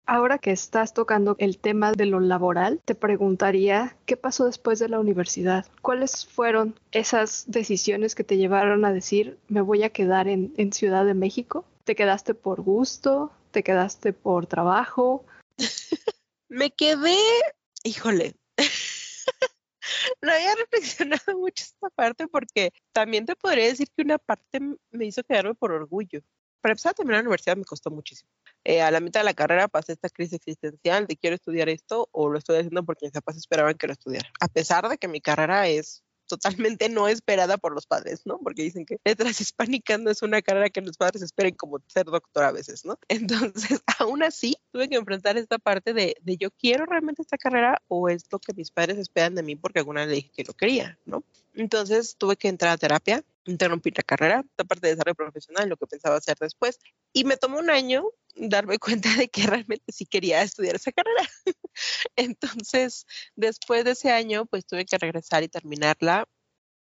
[0.07, 4.91] Ahora que estás tocando el tema de lo laboral, te preguntaría, ¿qué pasó después de
[4.91, 5.67] la universidad?
[5.81, 10.75] ¿Cuáles fueron esas decisiones que te llevaron a decir, me voy a quedar en, en
[10.75, 11.65] Ciudad de México?
[11.85, 13.33] ¿Te quedaste por gusto?
[13.51, 15.25] ¿Te quedaste por trabajo?
[16.49, 17.17] me quedé,
[17.83, 18.35] híjole,
[20.23, 25.07] no había reflexionado mucho esta parte porque también te podría decir que una parte me
[25.07, 26.21] hizo quedarme por orgullo.
[26.61, 28.31] Para empezar a terminar la universidad me costó muchísimo.
[28.65, 32.09] Eh, a la mitad de la carrera pasé esta crisis existencial de quiero estudiar esto
[32.13, 34.31] o lo estoy haciendo porque mis papás esperaban que lo estudiara.
[34.41, 38.39] A pesar de que mi carrera es totalmente no esperada por los padres, ¿no?
[38.39, 42.07] Porque dicen que letras hispánicas no es una carrera que los padres esperen como ser
[42.07, 42.99] doctor a veces, ¿no?
[43.09, 47.83] Entonces, aún así, tuve que enfrentar esta parte de, de yo quiero realmente esta carrera
[47.89, 50.55] o es lo que mis padres esperan de mí porque alguna le dije que lo
[50.55, 51.25] quería, ¿no?
[51.55, 55.77] Entonces, tuve que entrar a terapia, interrumpir la carrera, esta parte de desarrollo profesional, lo
[55.77, 56.79] que pensaba hacer después,
[57.13, 61.23] y me tomó un año darme cuenta de que realmente sí quería estudiar esa carrera.
[62.17, 66.29] Entonces, después de ese año, pues tuve que regresar y terminarla.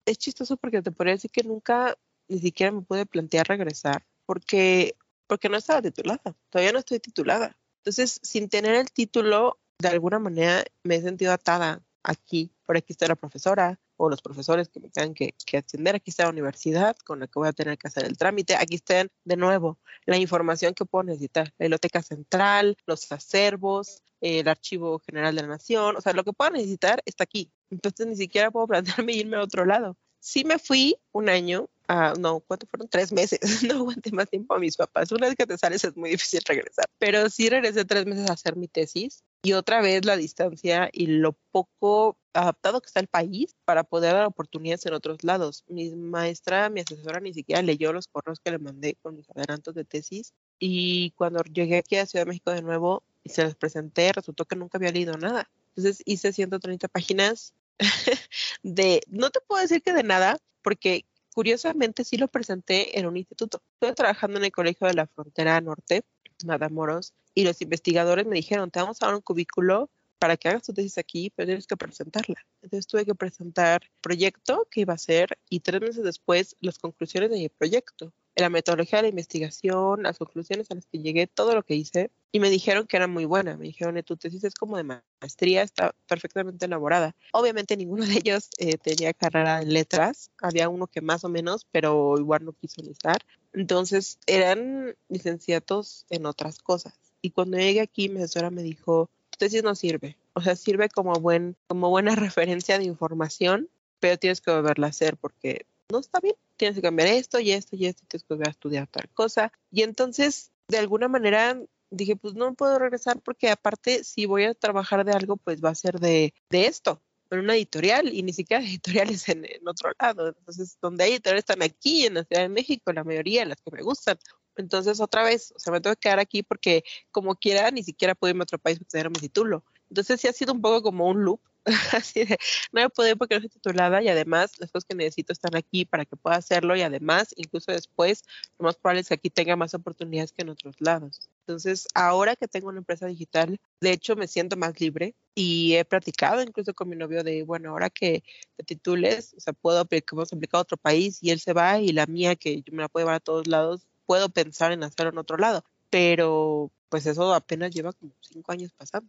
[0.05, 4.95] Es chistoso porque te podría decir que nunca ni siquiera me pude plantear regresar porque,
[5.27, 7.58] porque no estaba titulada, todavía no estoy titulada.
[7.79, 12.53] Entonces, sin tener el título, de alguna manera me he sentido atada aquí.
[12.65, 15.95] Por aquí está la profesora, o los profesores que me tengan que, que, atender.
[15.95, 18.55] Aquí está la universidad con la que voy a tener que hacer el trámite.
[18.55, 21.53] Aquí están de nuevo la información que puedo necesitar.
[21.57, 25.97] La biblioteca central, los acervos, el archivo general de la nación.
[25.97, 27.51] O sea, lo que pueda necesitar está aquí.
[27.69, 29.97] Entonces ni siquiera puedo plantearme irme a otro lado.
[30.21, 32.88] Sí me fui un año Ah, no, ¿cuánto fueron?
[32.88, 33.39] Tres meses.
[33.67, 35.12] No aguanté más tiempo a mis papás.
[35.12, 36.85] Una vez que te sales es muy difícil regresar.
[36.99, 41.08] Pero sí regresé tres meses a hacer mi tesis y otra vez la distancia y
[41.08, 45.63] lo poco adaptado que está el país para poder dar oportunidades en otros lados.
[45.67, 49.75] Mi maestra, mi asesora ni siquiera leyó los correos que le mandé con mis adelantos
[49.75, 53.56] de tesis y cuando llegué aquí a Ciudad de México de nuevo y se los
[53.56, 55.49] presenté, resultó que nunca había leído nada.
[55.69, 57.54] Entonces hice 130 páginas
[58.63, 63.15] de, no te puedo decir que de nada, porque curiosamente sí lo presenté en un
[63.15, 63.62] instituto.
[63.75, 66.04] Estoy trabajando en el Colegio de la Frontera Norte,
[66.45, 70.63] Matamoros, y los investigadores me dijeron, te vamos a dar un cubículo para que hagas
[70.63, 72.36] tu tesis aquí, pero tienes que presentarla.
[72.62, 77.30] Entonces tuve que presentar proyecto que iba a hacer y tres meses después las conclusiones
[77.30, 78.12] de mi proyecto.
[78.36, 82.12] la metodología de la investigación, las conclusiones a las que llegué, todo lo que hice,
[82.34, 83.56] y me dijeron que era muy buena.
[83.56, 87.15] Me dijeron, tu tesis es como de maestría, está perfectamente elaborada.
[87.32, 91.65] Obviamente ninguno de ellos eh, tenía carrera en letras, había uno que más o menos,
[91.71, 93.21] pero igual no quiso estar.
[93.54, 97.08] Entonces eran licenciatos en otras cosas.
[97.21, 100.17] Y cuando llegué aquí, mi asesora me dijo, tu tesis no sirve.
[100.34, 104.89] O sea, sirve como, buen, como buena referencia de información, pero tienes que volverla a
[104.91, 108.34] hacer porque no está bien, tienes que cambiar esto y esto y esto, tienes que
[108.34, 109.51] volver a estudiar tal cosa.
[109.71, 114.53] Y entonces, de alguna manera, dije, pues no puedo regresar porque aparte, si voy a
[114.53, 117.01] trabajar de algo, pues va a ser de, de esto,
[117.32, 120.29] en una editorial y ni siquiera editoriales en, en, otro lado.
[120.29, 123.71] Entonces, donde hay editoriales están aquí en la Ciudad de México, la mayoría, las que
[123.71, 124.17] me gustan.
[124.59, 128.13] Entonces, otra vez, o sea, me tengo que quedar aquí porque como quiera, ni siquiera
[128.13, 129.63] puedo irme a otro país para tener mi título.
[129.89, 131.39] Entonces, sí ha sido un poco como un loop
[131.93, 132.37] así de,
[132.71, 135.85] no me puedo porque no estoy titulada y además las cosas que necesito están aquí
[135.85, 138.23] para que pueda hacerlo y además, incluso después,
[138.57, 141.29] lo más probable es que aquí tenga más oportunidades que en otros lados.
[141.47, 145.85] Entonces, ahora que tengo una empresa digital, de hecho me siento más libre y he
[145.85, 148.23] practicado incluso con mi novio de, bueno, ahora que
[148.57, 151.93] te titules, o sea, puedo aplicar, aplicado a otro país y él se va y
[151.93, 155.11] la mía que yo me la puedo llevar a todos lados, puedo pensar en hacerlo
[155.11, 159.07] en otro lado, pero pues eso apenas lleva como cinco años pasando.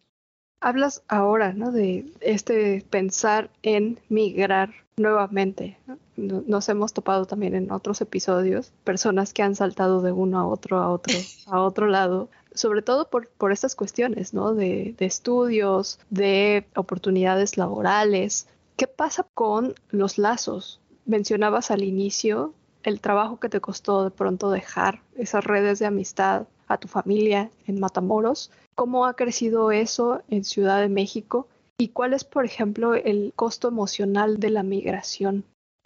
[0.60, 1.72] Hablas ahora, ¿no?
[1.72, 5.78] De este pensar en migrar nuevamente.
[5.86, 5.96] ¿no?
[6.18, 10.76] Nos hemos topado también en otros episodios, personas que han saltado de uno a otro,
[10.76, 11.14] a otro,
[11.46, 14.52] a otro lado, sobre todo por, por estas cuestiones, ¿no?
[14.52, 18.48] De, de estudios, de oportunidades laborales.
[18.76, 20.78] ¿Qué pasa con los lazos?
[21.06, 22.52] Mencionabas al inicio
[22.82, 27.50] el trabajo que te costó de pronto dejar esas redes de amistad a tu familia
[27.66, 32.94] en Matamoros cómo ha crecido eso en Ciudad de México y cuál es, por ejemplo,
[32.94, 35.44] el costo emocional de la migración.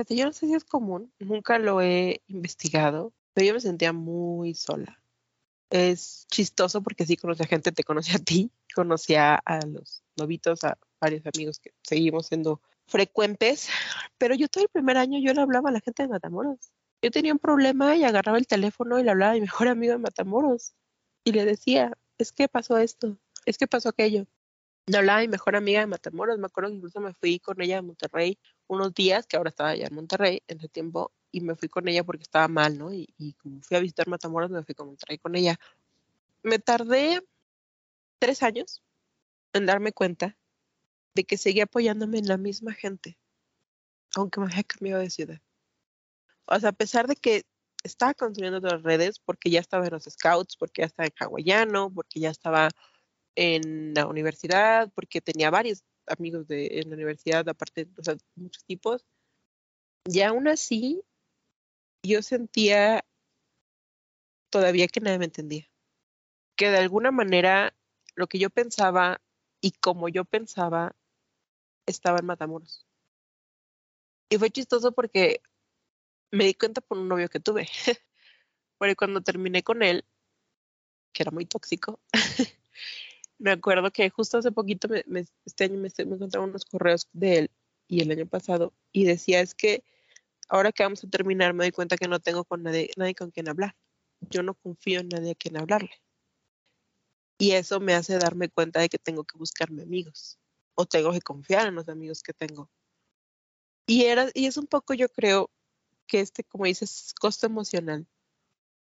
[0.08, 4.54] Yo no sé si es común, nunca lo he investigado, pero yo me sentía muy
[4.54, 5.00] sola.
[5.70, 10.62] Es chistoso porque sí conocí a gente, te conocí a ti, conocía a los novitos,
[10.62, 13.70] a varios amigos que seguimos siendo frecuentes,
[14.18, 16.70] pero yo todo el primer año yo le hablaba a la gente de Matamoros.
[17.04, 19.92] Yo tenía un problema y agarraba el teléfono y le hablaba a mi mejor amigo
[19.92, 20.74] de Matamoros
[21.22, 24.26] y le decía, es que pasó esto, es que pasó aquello.
[24.86, 27.76] Le hablaba mi mejor amiga de Matamoros, me acuerdo que incluso me fui con ella
[27.76, 28.38] a Monterrey
[28.68, 31.86] unos días, que ahora estaba allá en Monterrey en ese tiempo, y me fui con
[31.88, 32.90] ella porque estaba mal, ¿no?
[32.90, 35.60] Y, y como fui a visitar Matamoros, me fui con Monterrey con ella.
[36.42, 37.22] Me tardé
[38.18, 38.82] tres años
[39.52, 40.38] en darme cuenta
[41.14, 43.18] de que seguía apoyándome en la misma gente,
[44.16, 45.43] aunque me había cambiado de ciudad.
[46.46, 47.44] O sea, a pesar de que
[47.82, 51.92] estaba construyendo otras redes porque ya estaba en los scouts, porque ya estaba en hawaiano,
[51.92, 52.70] porque ya estaba
[53.36, 58.64] en la universidad, porque tenía varios amigos de, en la universidad, aparte, o sea, muchos
[58.64, 59.04] tipos.
[60.06, 61.02] Y aún así,
[62.02, 63.04] yo sentía
[64.50, 65.68] todavía que nadie me entendía.
[66.56, 67.74] Que de alguna manera
[68.14, 69.20] lo que yo pensaba
[69.60, 70.94] y como yo pensaba
[71.86, 72.86] estaba en Matamoros.
[74.30, 75.42] Y fue chistoso porque
[76.34, 77.68] me di cuenta por un novio que tuve.
[78.78, 80.04] Porque cuando terminé con él,
[81.12, 82.00] que era muy tóxico,
[83.38, 87.08] me acuerdo que justo hace poquito, me, me, este año me, me encontraron unos correos
[87.12, 87.50] de él
[87.86, 89.84] y el año pasado, y decía, es que
[90.48, 93.30] ahora que vamos a terminar me doy cuenta que no tengo con nadie, nadie con
[93.30, 93.76] quien hablar.
[94.20, 96.02] Yo no confío en nadie a quien hablarle.
[97.38, 100.38] Y eso me hace darme cuenta de que tengo que buscarme amigos
[100.74, 102.70] o tengo que confiar en los amigos que tengo.
[103.86, 105.50] Y, era, y es un poco, yo creo,
[106.06, 108.06] que este, como dices, costo emocional.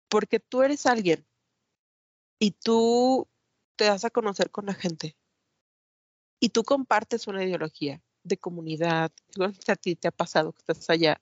[0.09, 1.25] Porque tú eres alguien
[2.39, 3.27] y tú
[3.75, 5.17] te das a conocer con la gente
[6.39, 9.11] y tú compartes una ideología de comunidad,
[9.67, 11.21] a ti te ha pasado que estás allá,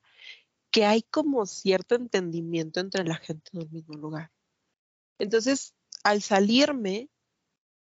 [0.70, 4.30] que hay como cierto entendimiento entre la gente en el mismo lugar.
[5.18, 7.08] Entonces, al salirme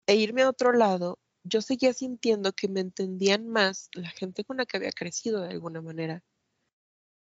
[0.05, 4.57] e irme a otro lado, yo seguía sintiendo que me entendían más la gente con
[4.57, 6.23] la que había crecido de alguna manera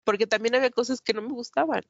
[0.04, 1.84] porque también había cosas que no me gustaban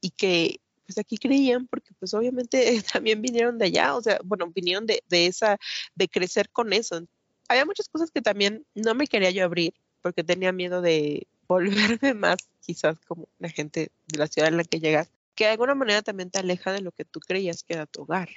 [0.00, 4.50] y que pues aquí creían porque pues obviamente también vinieron de allá, o sea, bueno,
[4.54, 5.58] vinieron de, de esa,
[5.94, 7.06] de crecer con eso.
[7.48, 12.14] Había muchas cosas que también no me quería yo abrir porque tenía miedo de volverme
[12.14, 15.74] más quizás como la gente de la ciudad en la que llegas, que de alguna
[15.74, 18.30] manera también te aleja de lo que tú creías que era tu hogar.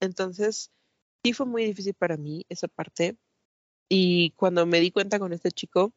[0.00, 0.70] Entonces,
[1.22, 3.16] sí fue muy difícil para mí esa parte.
[3.88, 5.92] Y cuando me di cuenta con este chico,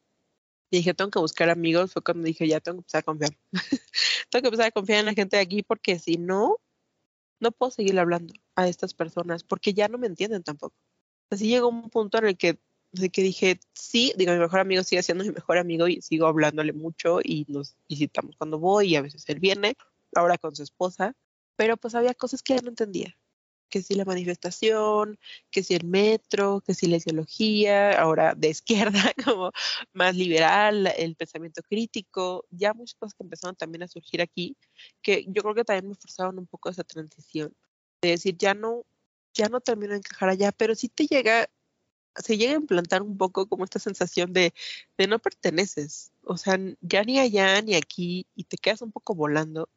[0.72, 3.38] y dije, tengo que buscar amigos, fue cuando dije, ya tengo que empezar a confiar.
[4.30, 6.58] tengo que empezar a confiar en la gente de aquí porque si no,
[7.42, 10.76] no puedo seguir hablando a estas personas porque ya no me entienden tampoco.
[11.30, 12.58] Así llegó un punto en el que,
[12.94, 16.28] de que dije, sí, digo, mi mejor amigo sigue siendo mi mejor amigo y sigo
[16.28, 19.76] hablándole mucho y nos visitamos cuando voy y a veces él viene,
[20.16, 21.16] ahora con su esposa,
[21.58, 23.18] pero pues había cosas que ella no entendía
[23.72, 25.18] que si la manifestación,
[25.50, 29.52] que si el metro, que si la ideología, ahora de izquierda como
[29.94, 34.58] más liberal, el pensamiento crítico, ya muchas cosas que empezaron también a surgir aquí,
[35.02, 37.56] que yo creo que también me forzaron un poco esa transición,
[38.02, 38.86] de decir, ya no,
[39.34, 41.50] ya no termino de encajar allá, pero sí te llega,
[42.16, 44.54] se llega a implantar un poco como esta sensación de,
[44.98, 49.16] de no perteneces, o sea, ya ni allá ni aquí, y te quedas un poco
[49.16, 49.70] volando,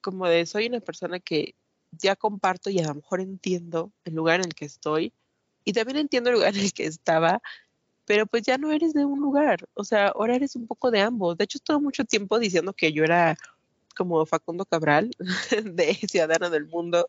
[0.00, 1.54] como de soy una persona que
[1.92, 5.12] ya comparto y a lo mejor entiendo el lugar en el que estoy
[5.64, 7.40] y también entiendo el lugar en el que estaba,
[8.04, 11.00] pero pues ya no eres de un lugar, o sea, ahora eres un poco de
[11.00, 11.36] ambos.
[11.36, 13.36] De hecho, estuve mucho tiempo diciendo que yo era
[13.96, 15.10] como Facundo Cabral,
[15.64, 17.08] de Ciudadano del Mundo,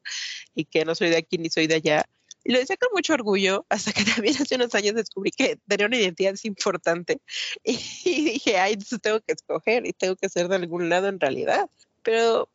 [0.54, 2.06] y que no soy de aquí ni soy de allá.
[2.44, 5.88] Y lo decía con mucho orgullo, hasta que también hace unos años descubrí que tener
[5.88, 7.22] una identidad importante.
[7.64, 7.72] Y,
[8.06, 11.20] y dije, ay, entonces tengo que escoger y tengo que ser de algún lado en
[11.20, 11.70] realidad.
[12.04, 12.50] Pero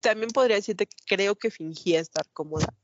[0.00, 2.74] también podría decirte que creo que fingía estar cómoda,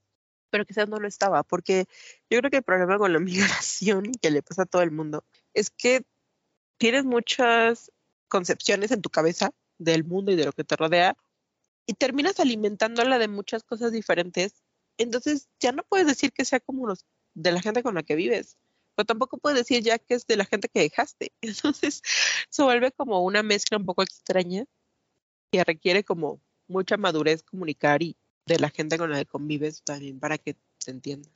[0.51, 1.87] pero quizás no lo estaba, porque
[2.31, 5.25] yo creo que el problema con la migración que le pasa a todo el mundo
[5.55, 6.03] es que
[6.79, 7.93] tienes muchas
[8.29, 11.17] concepciones en tu cabeza del mundo y de lo que te rodea
[11.87, 14.65] y terminas alimentándola de muchas cosas diferentes.
[14.99, 18.17] Entonces ya no puedes decir que sea como los de la gente con la que
[18.17, 18.59] vives,
[18.95, 21.33] pero tampoco puedes decir ya que es de la gente que dejaste.
[21.43, 22.03] Entonces
[22.51, 24.65] se vuelve como una mezcla un poco extraña
[25.53, 30.21] que requiere como mucha madurez comunicar y de la gente con la que convives también
[30.21, 31.29] para que se entienda.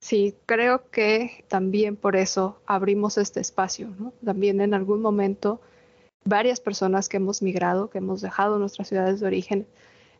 [0.00, 4.12] Sí, creo que también por eso abrimos este espacio, ¿no?
[4.24, 5.60] También en algún momento
[6.24, 9.66] varias personas que hemos migrado, que hemos dejado nuestras ciudades de origen,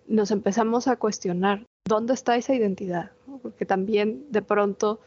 [0.06, 3.12] nos empezamos a cuestionar dónde está esa identidad,
[3.42, 5.00] porque también de pronto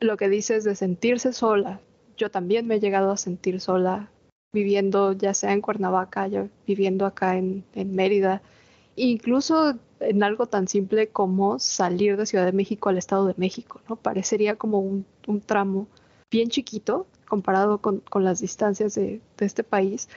[0.00, 1.80] lo que dices de sentirse sola,
[2.16, 4.10] yo también me he llegado a sentir sola
[4.52, 8.40] viviendo ya sea en Cuernavaca, yo viviendo acá en, en Mérida,
[8.96, 13.80] incluso en algo tan simple como salir de Ciudad de México al Estado de México,
[13.88, 13.96] ¿no?
[13.96, 15.06] Parecería como un,
[15.44, 15.86] tramo
[16.30, 20.08] bien chiquito comparado con, las distancias de, este país,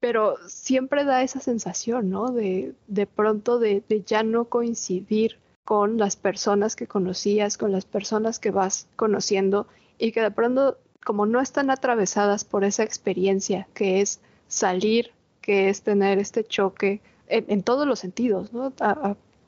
[0.00, 2.30] pero siempre da esa sensación, ¿no?
[2.30, 7.84] De, de pronto de, de, ya no coincidir con las personas que conocías, con las
[7.84, 9.66] personas que vas conociendo
[9.98, 15.68] y que de pronto como no están atravesadas por esa experiencia que es salir, que
[15.68, 18.72] es tener este choque en, todos los sentidos, ¿no?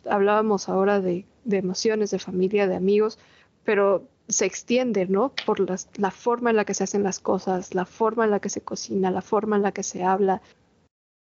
[0.09, 3.19] hablábamos ahora de, emociones, de familia, de amigos,
[3.65, 5.33] pero se extiende, ¿no?
[5.45, 5.61] Por
[5.99, 8.61] la forma en la que se hacen las cosas, la forma en la que se
[8.61, 10.43] cocina, la forma en la que se habla,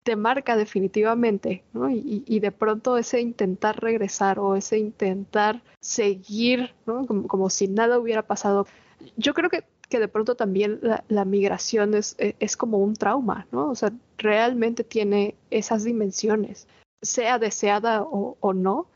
[0.03, 1.89] te marca definitivamente, ¿no?
[1.89, 7.05] Y, y de pronto ese intentar regresar o ese intentar seguir, ¿no?
[7.05, 8.67] Como, como si nada hubiera pasado.
[9.17, 13.47] Yo creo que que de pronto también la, migración es, e, es, como un trauma,
[13.51, 13.69] ¿no?
[13.69, 16.67] O sea, realmente tiene esas dimensiones,
[17.01, 18.87] sea deseada o, no,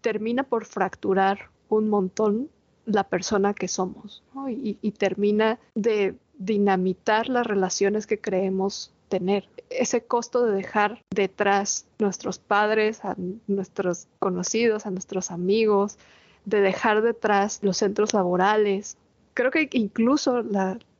[0.00, 2.48] termina por fracturar un montón
[2.84, 4.48] la persona que somos, ¿no?
[4.48, 9.48] y, y termina de dinamitar las relaciones que creemos tener.
[9.70, 13.16] Ese costo de dejar detrás nuestros padres, a
[13.46, 15.98] nuestros conocidos, a nuestros amigos,
[16.44, 18.96] de dejar detrás los centros laborales,
[19.36, 20.42] creo que incluso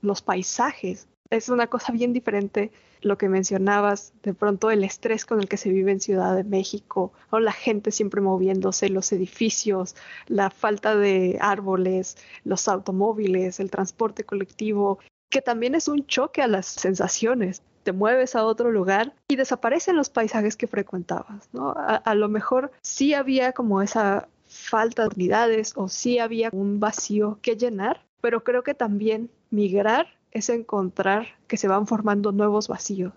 [0.03, 2.71] los paisajes es una cosa bien diferente
[3.03, 6.45] lo que mencionabas, de pronto el estrés con el que se vive en Ciudad de
[6.45, 13.71] México, o la gente siempre moviéndose, los edificios, la falta de árboles, los automóviles, el
[13.71, 14.99] transporte colectivo,
[15.31, 17.63] que también es un choque a las sensaciones.
[17.83, 21.71] Te mueves a otro lugar y desaparecen los paisajes que frecuentabas, ¿no?
[21.77, 26.81] A, a lo mejor sí había como esa falta de unidades o sí había un
[26.81, 32.69] vacío que llenar, pero creo que también migrar es encontrar que se van formando nuevos
[32.69, 33.13] vacíos.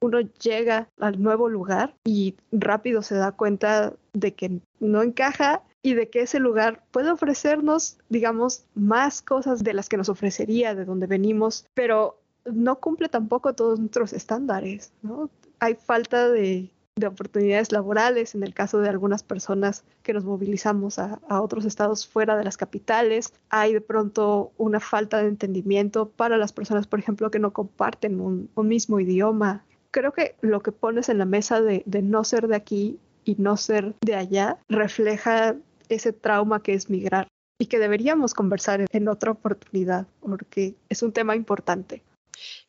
[0.00, 5.94] Uno llega al nuevo lugar y rápido se da cuenta de que no encaja y
[5.94, 10.84] de que ese lugar puede ofrecernos, digamos, más cosas de las que nos ofrecería de
[10.84, 15.30] donde venimos, pero no cumple tampoco todos nuestros estándares, ¿no?
[15.60, 20.98] Hay falta de de oportunidades laborales en el caso de algunas personas que nos movilizamos
[20.98, 23.34] a, otros estados fuera de las capitales.
[23.50, 28.20] Hay de pronto una falta de entendimiento para las personas, por ejemplo, que no comparten
[28.20, 29.62] un, mismo idioma.
[29.90, 33.58] Creo que lo que pones en la mesa de, no ser de aquí y no
[33.58, 35.54] ser de allá refleja
[35.90, 37.28] ese trauma que es migrar
[37.58, 42.02] y que deberíamos conversar en, otra oportunidad porque es un tema importante.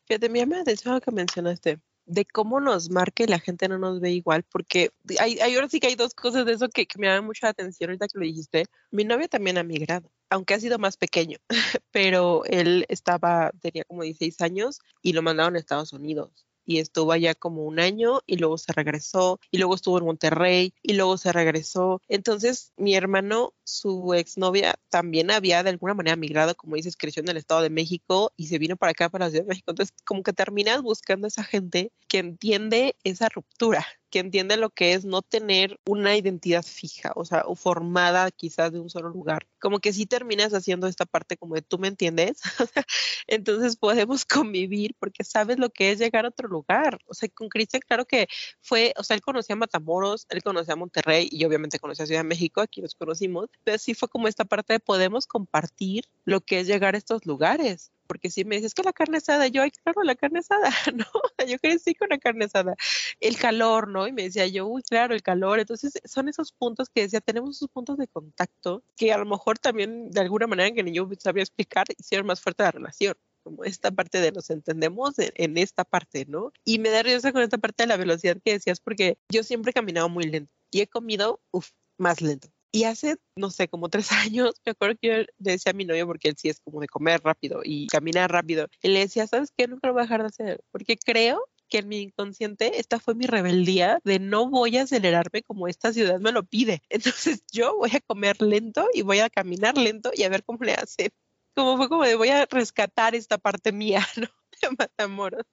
[0.06, 0.64] Fíjate, me llama
[1.00, 4.90] que mencionaste de cómo nos marque la gente no nos ve igual, porque
[5.20, 8.08] hay, ahora sí que hay dos cosas de eso que, me llaman mucha atención ahorita
[8.08, 8.64] que lo dijiste.
[8.90, 11.38] Mi novio también ha migrado, aunque ha sido más pequeño,
[11.92, 16.47] pero él estaba, tenía como 16 años y lo mandaron a Estados Unidos.
[16.68, 20.74] Y estuvo allá como un año y luego se regresó y luego estuvo en Monterrey
[20.82, 22.02] y luego se regresó.
[22.08, 27.30] Entonces mi hermano, su exnovia, también había de alguna manera migrado, como dices, creció en
[27.30, 29.70] el Estado de México y se vino para acá, para la Ciudad de México.
[29.70, 34.94] Entonces como que terminas buscando esa gente que entiende esa ruptura que entiende lo que
[34.94, 39.46] es no tener una identidad fija, o sea, o formada quizás de un solo lugar.
[39.60, 42.40] Como que sí terminas haciendo esta parte como de tú me entiendes,
[43.26, 46.98] entonces podemos convivir porque sabes lo que es llegar a otro lugar.
[47.06, 48.28] O sea, con Cristian, claro que
[48.60, 52.06] fue, o sea, él conocía a Matamoros, él conocía a Monterrey y obviamente conocía a
[52.06, 56.04] Ciudad de México, aquí nos conocimos, pero sí fue como esta parte de podemos compartir
[56.24, 59.46] lo que es llegar a estos lugares porque si me dices que la carne asada,
[59.46, 61.06] yo, ay, claro, la carne asada, ¿no?
[61.46, 62.74] Yo crecí con la carne asada.
[63.20, 64.08] El calor, ¿no?
[64.08, 65.60] Y me decía yo, uy, claro, el calor.
[65.60, 69.58] Entonces, son esos puntos que decía, tenemos esos puntos de contacto que a lo mejor
[69.58, 73.64] también, de alguna manera que ni yo sabía explicar, hicieron más fuerte la relación como
[73.64, 76.52] esta parte de nos entendemos en, esta parte, ¿no?
[76.64, 79.70] Y me da risa con esta parte de la velocidad que decías, porque yo siempre
[79.70, 82.48] he caminado muy lento y he comido, uff, más lento.
[82.72, 85.84] Y hace, no sé, como tres años, me acuerdo que yo le decía a mi
[85.84, 89.26] novio, porque él sí es como de comer rápido y caminar rápido, y le decía,
[89.26, 89.66] ¿sabes qué?
[89.66, 93.14] Nunca lo voy a dejar de hacer, porque creo que en mi inconsciente esta fue
[93.14, 96.82] mi rebeldía de no voy a acelerarme como esta ciudad me lo pide.
[96.88, 100.64] Entonces yo voy a comer lento y voy a caminar lento y a ver cómo
[100.64, 101.10] le hace.
[101.54, 104.28] Como fue como de voy a rescatar esta parte mía, ¿no?
[104.60, 105.44] De Matamoros.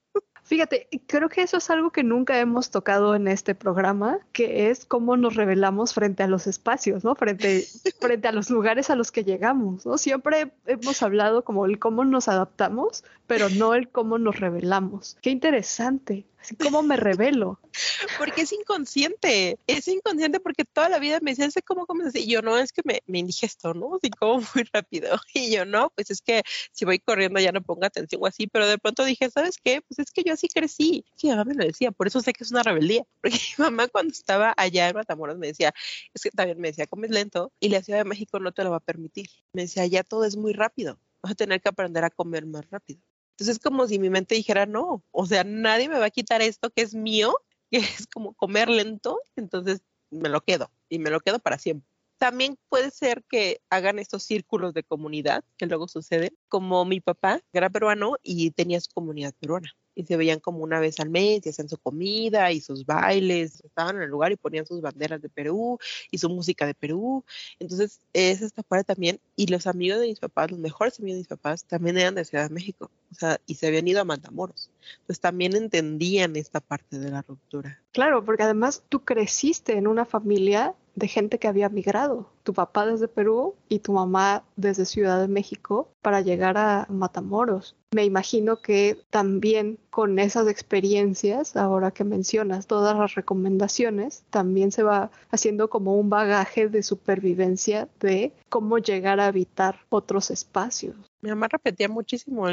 [0.45, 4.85] Fíjate, creo que eso es algo que nunca hemos tocado en este programa, que es
[4.85, 7.15] cómo nos revelamos frente a los espacios, ¿no?
[7.15, 7.65] Frente,
[7.99, 9.97] frente a los lugares a los que llegamos, ¿no?
[9.97, 15.17] Siempre hemos hablado como el cómo nos adaptamos, pero no el cómo nos revelamos.
[15.23, 16.27] Qué interesante.
[16.61, 17.59] ¿Cómo me revelo?
[18.17, 22.23] Porque es inconsciente, es inconsciente porque toda la vida me decían, ¿cómo comes así?
[22.23, 23.95] Y yo no, es que me, me indigesto, ¿no?
[23.95, 25.17] Así como muy rápido.
[25.33, 28.47] Y yo no, pues es que si voy corriendo ya no pongo atención o así,
[28.47, 29.81] pero de pronto dije, ¿sabes qué?
[29.81, 31.05] Pues es que yo así crecí.
[31.15, 33.03] Sí, mamá me lo decía, por eso sé que es una rebeldía.
[33.21, 35.73] Porque mi mamá cuando estaba allá en Matamoros me decía,
[36.13, 38.71] es que también me decía, comes lento y la Ciudad de México no te lo
[38.71, 39.27] va a permitir.
[39.53, 42.69] Me decía, ya todo es muy rápido vas a tener que aprender a comer más
[42.69, 43.01] rápido.
[43.35, 46.41] Entonces es como si mi mente dijera, no, o sea, nadie me va a quitar
[46.41, 47.35] esto que es mío,
[47.69, 51.89] que es como comer lento, entonces me lo quedo y me lo quedo para siempre.
[52.17, 57.41] También puede ser que hagan estos círculos de comunidad que luego suceden, como mi papá
[57.53, 61.45] era peruano y tenía su comunidad peruana y se veían como una vez al mes
[61.45, 65.21] y hacían su comida y sus bailes, estaban en el lugar y ponían sus banderas
[65.21, 65.79] de Perú
[66.11, 67.23] y su música de Perú.
[67.59, 69.19] Entonces, es esta parte también.
[69.37, 72.25] Y los amigos de mis papás, los mejores amigos de mis papás, también eran de
[72.25, 74.69] Ciudad de México, o sea, y se habían ido a Matamoros.
[74.99, 77.81] Entonces, también entendían esta parte de la ruptura.
[77.93, 82.31] Claro, porque además tú creciste en una familia de gente que había migrado.
[82.43, 87.75] Tu papá desde Perú y tu mamá desde Ciudad de México para llegar a Matamoros.
[87.91, 94.83] Me imagino que también con esas experiencias, ahora que mencionas todas las recomendaciones, también se
[94.83, 100.95] va haciendo como un bagaje de supervivencia de cómo llegar a habitar otros espacios.
[101.21, 102.45] Mi mamá repetía muchísimo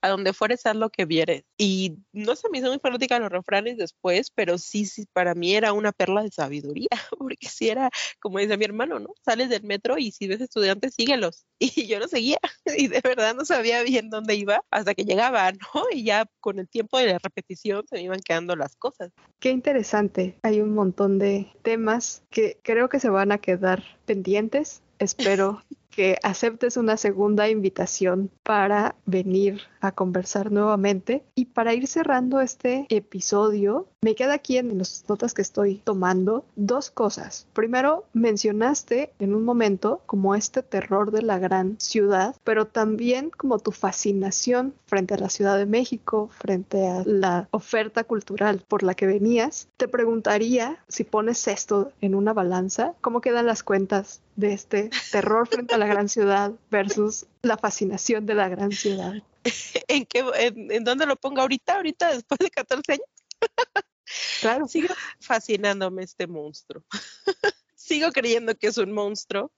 [0.00, 1.44] a donde fueres haz lo que vieres.
[1.58, 5.54] Y no se me hizo muy fanática los refranes después, pero sí, sí, para mí
[5.54, 9.10] era una perla de sabiduría, porque si era, como dice mi hermano, ¿no?
[9.24, 11.44] Sales del metro y si ves estudiantes, síguelos.
[11.58, 12.38] Y yo no seguía,
[12.78, 15.58] y de verdad no sabía bien dónde iba hasta que llegaba, ¿no?
[15.92, 19.10] Y ya con el tiempo de la repetición se me iban quedando las cosas.
[19.40, 20.38] Qué interesante.
[20.42, 24.82] Hay un montón de temas que creo que se van a quedar pendientes.
[24.98, 25.62] Espero
[25.96, 31.24] que aceptes una segunda invitación para venir a conversar nuevamente.
[31.34, 36.44] Y para ir cerrando este episodio, me queda aquí en las notas que estoy tomando
[36.54, 37.46] dos cosas.
[37.54, 43.58] Primero, mencionaste en un momento como este terror de la gran ciudad, pero también como
[43.58, 48.92] tu fascinación frente a la Ciudad de México, frente a la oferta cultural por la
[48.92, 49.68] que venías.
[49.78, 55.48] Te preguntaría si pones esto en una balanza, ¿cómo quedan las cuentas de este terror
[55.48, 59.14] frente a la gran ciudad versus la fascinación de la gran ciudad.
[59.88, 61.76] ¿En, qué, en, dónde lo pongo ahorita?
[61.76, 63.06] ¿Ahorita después de 14 años?
[64.40, 64.68] Claro.
[64.68, 66.84] Sigo fascinándome este monstruo.
[67.74, 69.50] Sigo creyendo que es un monstruo.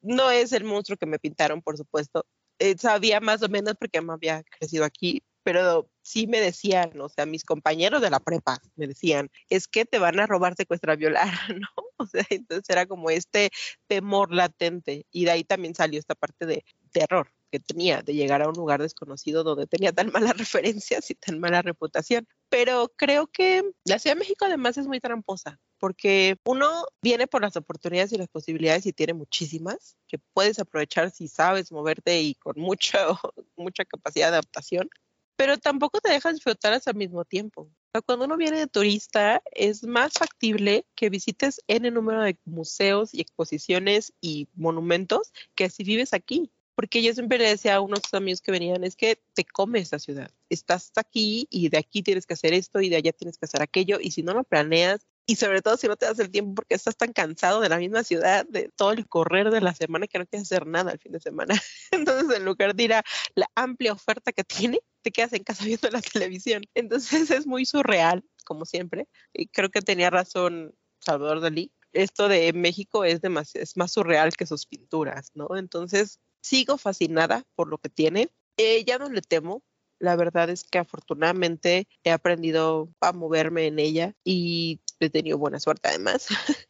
[0.00, 2.24] No es el monstruo que me pintaron, por supuesto.
[2.60, 7.08] Eh, sabía más o menos porque me había crecido aquí, pero sí me decían, o
[7.08, 10.96] sea, mis compañeros de la prepa me decían, es que te van a robar, secuestrar,
[10.96, 11.28] violar,
[11.60, 11.68] ¿no?
[11.98, 13.50] O sea, entonces era como este
[13.86, 18.42] temor latente y de ahí también salió esta parte de terror que tenía de llegar
[18.42, 22.26] a un lugar desconocido donde tenía tan malas referencias y tan mala reputación.
[22.48, 27.42] Pero creo que la Ciudad de México además es muy tramposa porque uno viene por
[27.42, 32.34] las oportunidades y las posibilidades y tiene muchísimas que puedes aprovechar si sabes moverte y
[32.34, 32.98] con mucha,
[33.56, 34.90] mucha capacidad de adaptación,
[35.36, 37.70] pero tampoco te dejas disfrutar al mismo tiempo.
[38.04, 43.20] cuando uno viene de turista, es más factible que visites N número de museos y
[43.20, 46.50] exposiciones y monumentos que si vives aquí.
[46.74, 49.98] Porque yo siempre le decía a unos amigos que venían, es que te come esta
[49.98, 50.30] ciudad.
[50.50, 53.62] Estás aquí y de aquí tienes que hacer esto y de allá tienes que hacer
[53.62, 53.98] aquello.
[53.98, 56.74] Y si no lo planeas, y sobre todo si no te das el tiempo porque
[56.74, 60.18] estás tan cansado de la misma ciudad, de todo el correr de la semana que
[60.18, 61.54] no quieres hacer nada el fin de semana.
[61.90, 63.04] Entonces, en lugar de ir a
[63.34, 66.62] la amplia oferta que tiene, te quedas en casa viendo la televisión.
[66.74, 69.08] Entonces, es muy surreal, como siempre.
[69.32, 71.72] Y creo que tenía razón Salvador Dalí.
[71.92, 73.20] Esto de México es,
[73.54, 75.56] es más surreal que sus pinturas, ¿no?
[75.56, 78.30] Entonces, sigo fascinada por lo que tiene.
[78.56, 79.62] Eh, ya no le temo.
[79.98, 85.60] La verdad es que afortunadamente he aprendido a moverme en ella y he tenido buena
[85.60, 86.28] suerte además.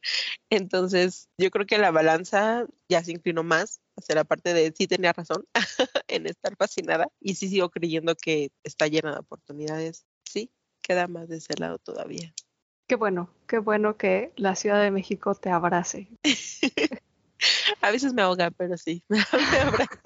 [0.51, 4.87] Entonces, yo creo que la balanza ya se inclinó más hacia la parte de sí
[4.87, 5.45] tenía razón
[6.09, 10.07] en estar fascinada y sí sigo creyendo que está llena de oportunidades.
[10.25, 10.51] Sí,
[10.83, 12.33] queda más de ese lado todavía.
[12.89, 16.09] Qué bueno, qué bueno que la Ciudad de México te abrace.
[17.81, 20.01] A veces me ahoga, pero sí, me abraza.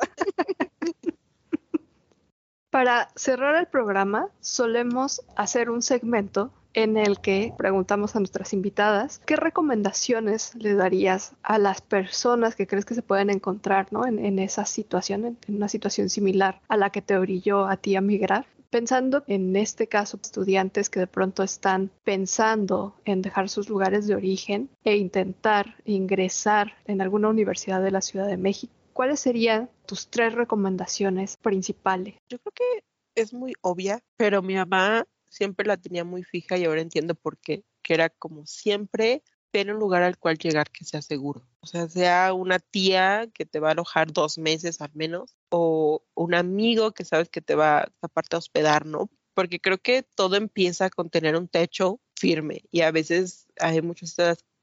[2.70, 9.20] Para cerrar el programa, solemos hacer un segmento en el que preguntamos a nuestras invitadas
[9.26, 14.64] qué recomendaciones le darías a las personas que crees que se pueden encontrar en, esa
[14.66, 18.46] situación, en, una situación similar a la que te orilló a ti a migrar.
[18.70, 24.14] Pensando en este caso, estudiantes que de pronto están pensando en dejar sus lugares de
[24.14, 30.08] origen e intentar ingresar en alguna universidad de la Ciudad de México, ¿cuáles serían tus
[30.08, 32.16] tres recomendaciones principales?
[32.28, 32.84] Yo creo que
[33.14, 37.38] es muy obvia, pero mi mamá siempre la tenía muy fija y ahora entiendo por
[37.38, 41.46] qué, que era como siempre tener un lugar al cual llegar que sea seguro.
[41.60, 46.04] O sea, sea una tía que te va a alojar dos meses al menos, o
[46.14, 49.10] un amigo que sabes que te va aparte a hospedar, ¿no?
[49.34, 54.10] Porque creo que todo empieza con tener un techo firme y a veces hay muchas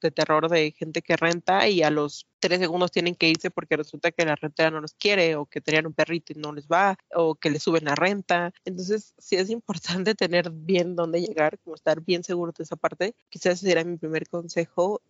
[0.02, 3.78] de terror de gente que renta y a los tres segundos tienen que irse porque
[3.78, 6.68] resulta que la rentera no los quiere o que tenían un perrito y no les
[6.68, 8.54] va o que le suben la renta.
[8.66, 13.16] Entonces, sí es importante tener bien dónde llegar, como estar bien seguro de esa parte.
[13.30, 15.02] Quizás ese sería mi primer consejo.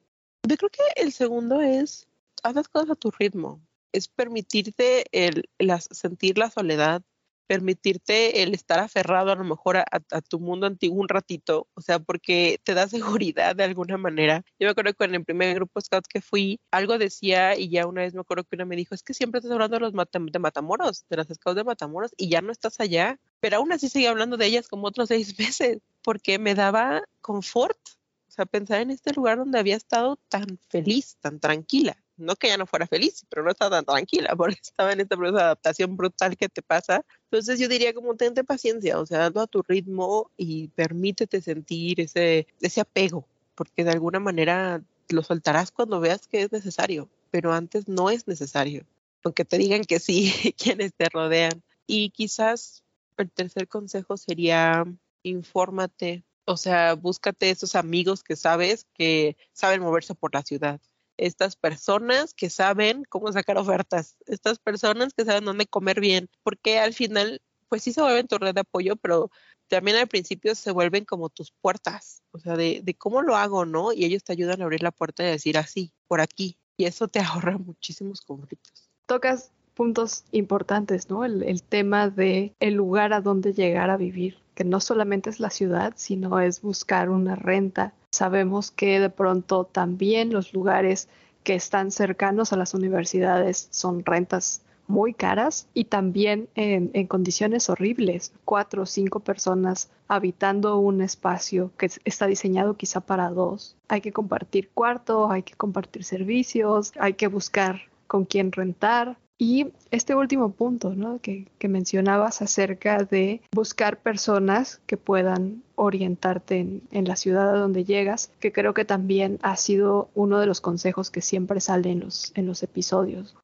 [0.44, 2.08] Yo creo que el segundo es,
[2.44, 3.62] haz las cosas a tu ritmo.
[3.92, 5.50] Es permitirte el,
[5.92, 7.02] sentir la soledad,
[7.48, 12.00] permitirte el estar aferrado a lo mejor a, tu mundo antiguo un ratito, o sea,
[12.00, 14.44] porque te da seguridad de alguna manera.
[14.60, 17.88] Yo me acuerdo que en el primer grupo scout que fui, algo decía y ya
[17.88, 19.94] una vez me acuerdo que una me dijo, es que siempre estás hablando de los
[19.94, 23.90] de Matamoros, de las scouts de Matamoros y ya no estás allá, pero aún así
[23.90, 27.80] seguía hablando de ellas como otros seis meses, porque me daba confort,
[28.28, 32.48] o sea, pensar en este lugar donde había estado tan feliz, tan tranquila no que
[32.48, 36.36] ya no fuera feliz, pero no estaba tan tranquila porque estaba en de adaptación brutal
[36.38, 37.06] que te pasa.
[37.32, 42.02] Entonces yo diría como tente paciencia, o sea, hazlo a tu ritmo y permítete sentir
[42.02, 47.54] ese, ese apego, porque de alguna manera lo soltarás cuando veas que es necesario, pero
[47.54, 48.86] antes no es necesario,
[49.24, 51.64] aunque te digan que sí quienes te rodean.
[51.86, 52.84] Y quizás
[53.18, 54.84] el tercer consejo sería
[55.24, 60.80] infórmate, o sea, búscate esos amigos que sabes que saben moverse por la ciudad
[61.18, 66.80] estas personas que saben cómo sacar ofertas, estas personas que saben dónde comer bien, porque
[66.80, 69.30] al final, pues sí se vuelven tu red de apoyo, pero
[69.68, 73.66] también al principio se vuelven como tus puertas, o sea, de, de cómo lo hago,
[73.66, 73.92] ¿no?
[73.92, 77.08] Y ellos te ayudan a abrir la puerta y decir así, por aquí, y eso
[77.08, 78.90] te ahorra muchísimos conflictos.
[79.06, 81.24] Tocas puntos importantes, ¿no?
[81.24, 85.40] El, el tema de el lugar a donde llegar a vivir, que no solamente es
[85.40, 91.08] la ciudad, sino es buscar una renta, Sabemos que de pronto también los lugares
[91.44, 98.34] que están cercanos a las universidades son rentas muy caras y también en, condiciones horribles.
[98.44, 103.76] Cuatro o cinco personas habitando un espacio que está diseñado quizá para dos.
[103.88, 109.18] Hay que compartir cuarto, hay que compartir servicios, hay que buscar con quién rentar.
[109.40, 111.20] Y este último punto ¿no?
[111.20, 118.32] que, mencionabas acerca de buscar personas que puedan orientarte en, la ciudad a donde llegas,
[118.40, 122.64] que creo que también ha sido uno de los consejos que siempre sale en los,
[122.64, 123.36] episodios.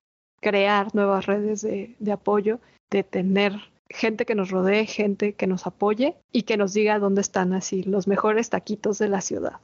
[0.42, 3.54] Crear nuevas redes de, de apoyo, de tener
[3.90, 7.84] gente que nos rodee, gente que nos apoye y que nos diga dónde están así
[7.84, 9.60] los mejores taquitos de la ciudad.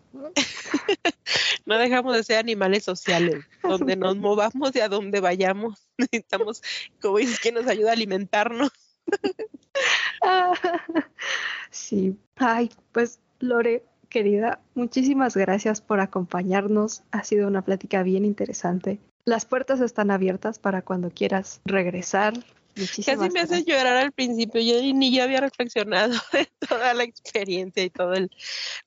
[1.66, 5.88] no dejamos de ser animales sociales, donde nos movamos y a donde vayamos.
[5.98, 6.62] Necesitamos,
[7.02, 8.72] como dices, que nos ayuda a alimentarnos.
[11.72, 12.18] sí.
[12.36, 17.04] Ay, pues Lore, querida, muchísimas gracias por acompañarnos.
[17.12, 19.00] Ha sido una plática bien interesante.
[19.26, 22.34] Las puertas están abiertas para cuando quieras regresar,
[23.06, 27.84] Casi me hace llorar al principio, yo ni yo había reflexionado de toda la experiencia
[27.84, 28.30] y todo el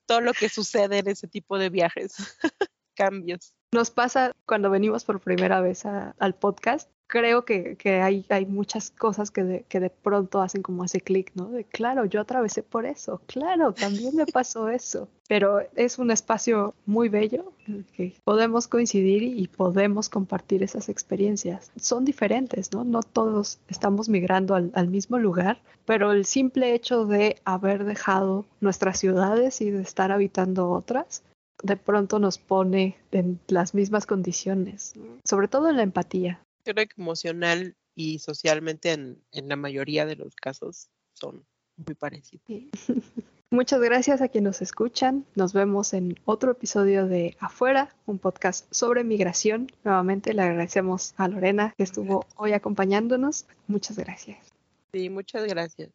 [0.05, 2.15] todo lo que sucede en ese tipo de viajes,
[2.95, 3.53] cambios.
[3.73, 9.43] Nos pasa cuando venimos por primera vez al podcast, creo que, hay, muchas cosas que
[9.43, 11.49] de, que de pronto hacen como ese clic, ¿no?
[11.49, 15.07] De claro, yo atravesé por eso, claro, también me pasó eso.
[15.27, 20.87] Pero es un espacio muy bello en el que podemos coincidir y podemos compartir esas
[20.87, 21.71] experiencias.
[21.75, 22.83] Son diferentes, ¿no?
[22.83, 28.45] No todos estamos migrando al, al mismo lugar, pero el simple hecho de haber dejado
[28.61, 31.23] nuestras ciudades y de estar habitando otras
[31.63, 34.93] de pronto nos pone en las mismas condiciones,
[35.23, 36.43] sobre todo en la empatía.
[36.63, 41.45] Creo que emocional y socialmente en, la mayoría de los casos son
[41.77, 42.43] muy parecidos.
[43.49, 45.25] Muchas gracias a quienes nos escuchan.
[45.35, 49.67] Nos vemos en otro episodio de Afuera, un podcast sobre migración.
[49.83, 53.45] Nuevamente le agradecemos a Lorena que estuvo hoy acompañándonos.
[53.67, 54.53] Muchas gracias.
[54.91, 55.91] Sí, muchas gracias.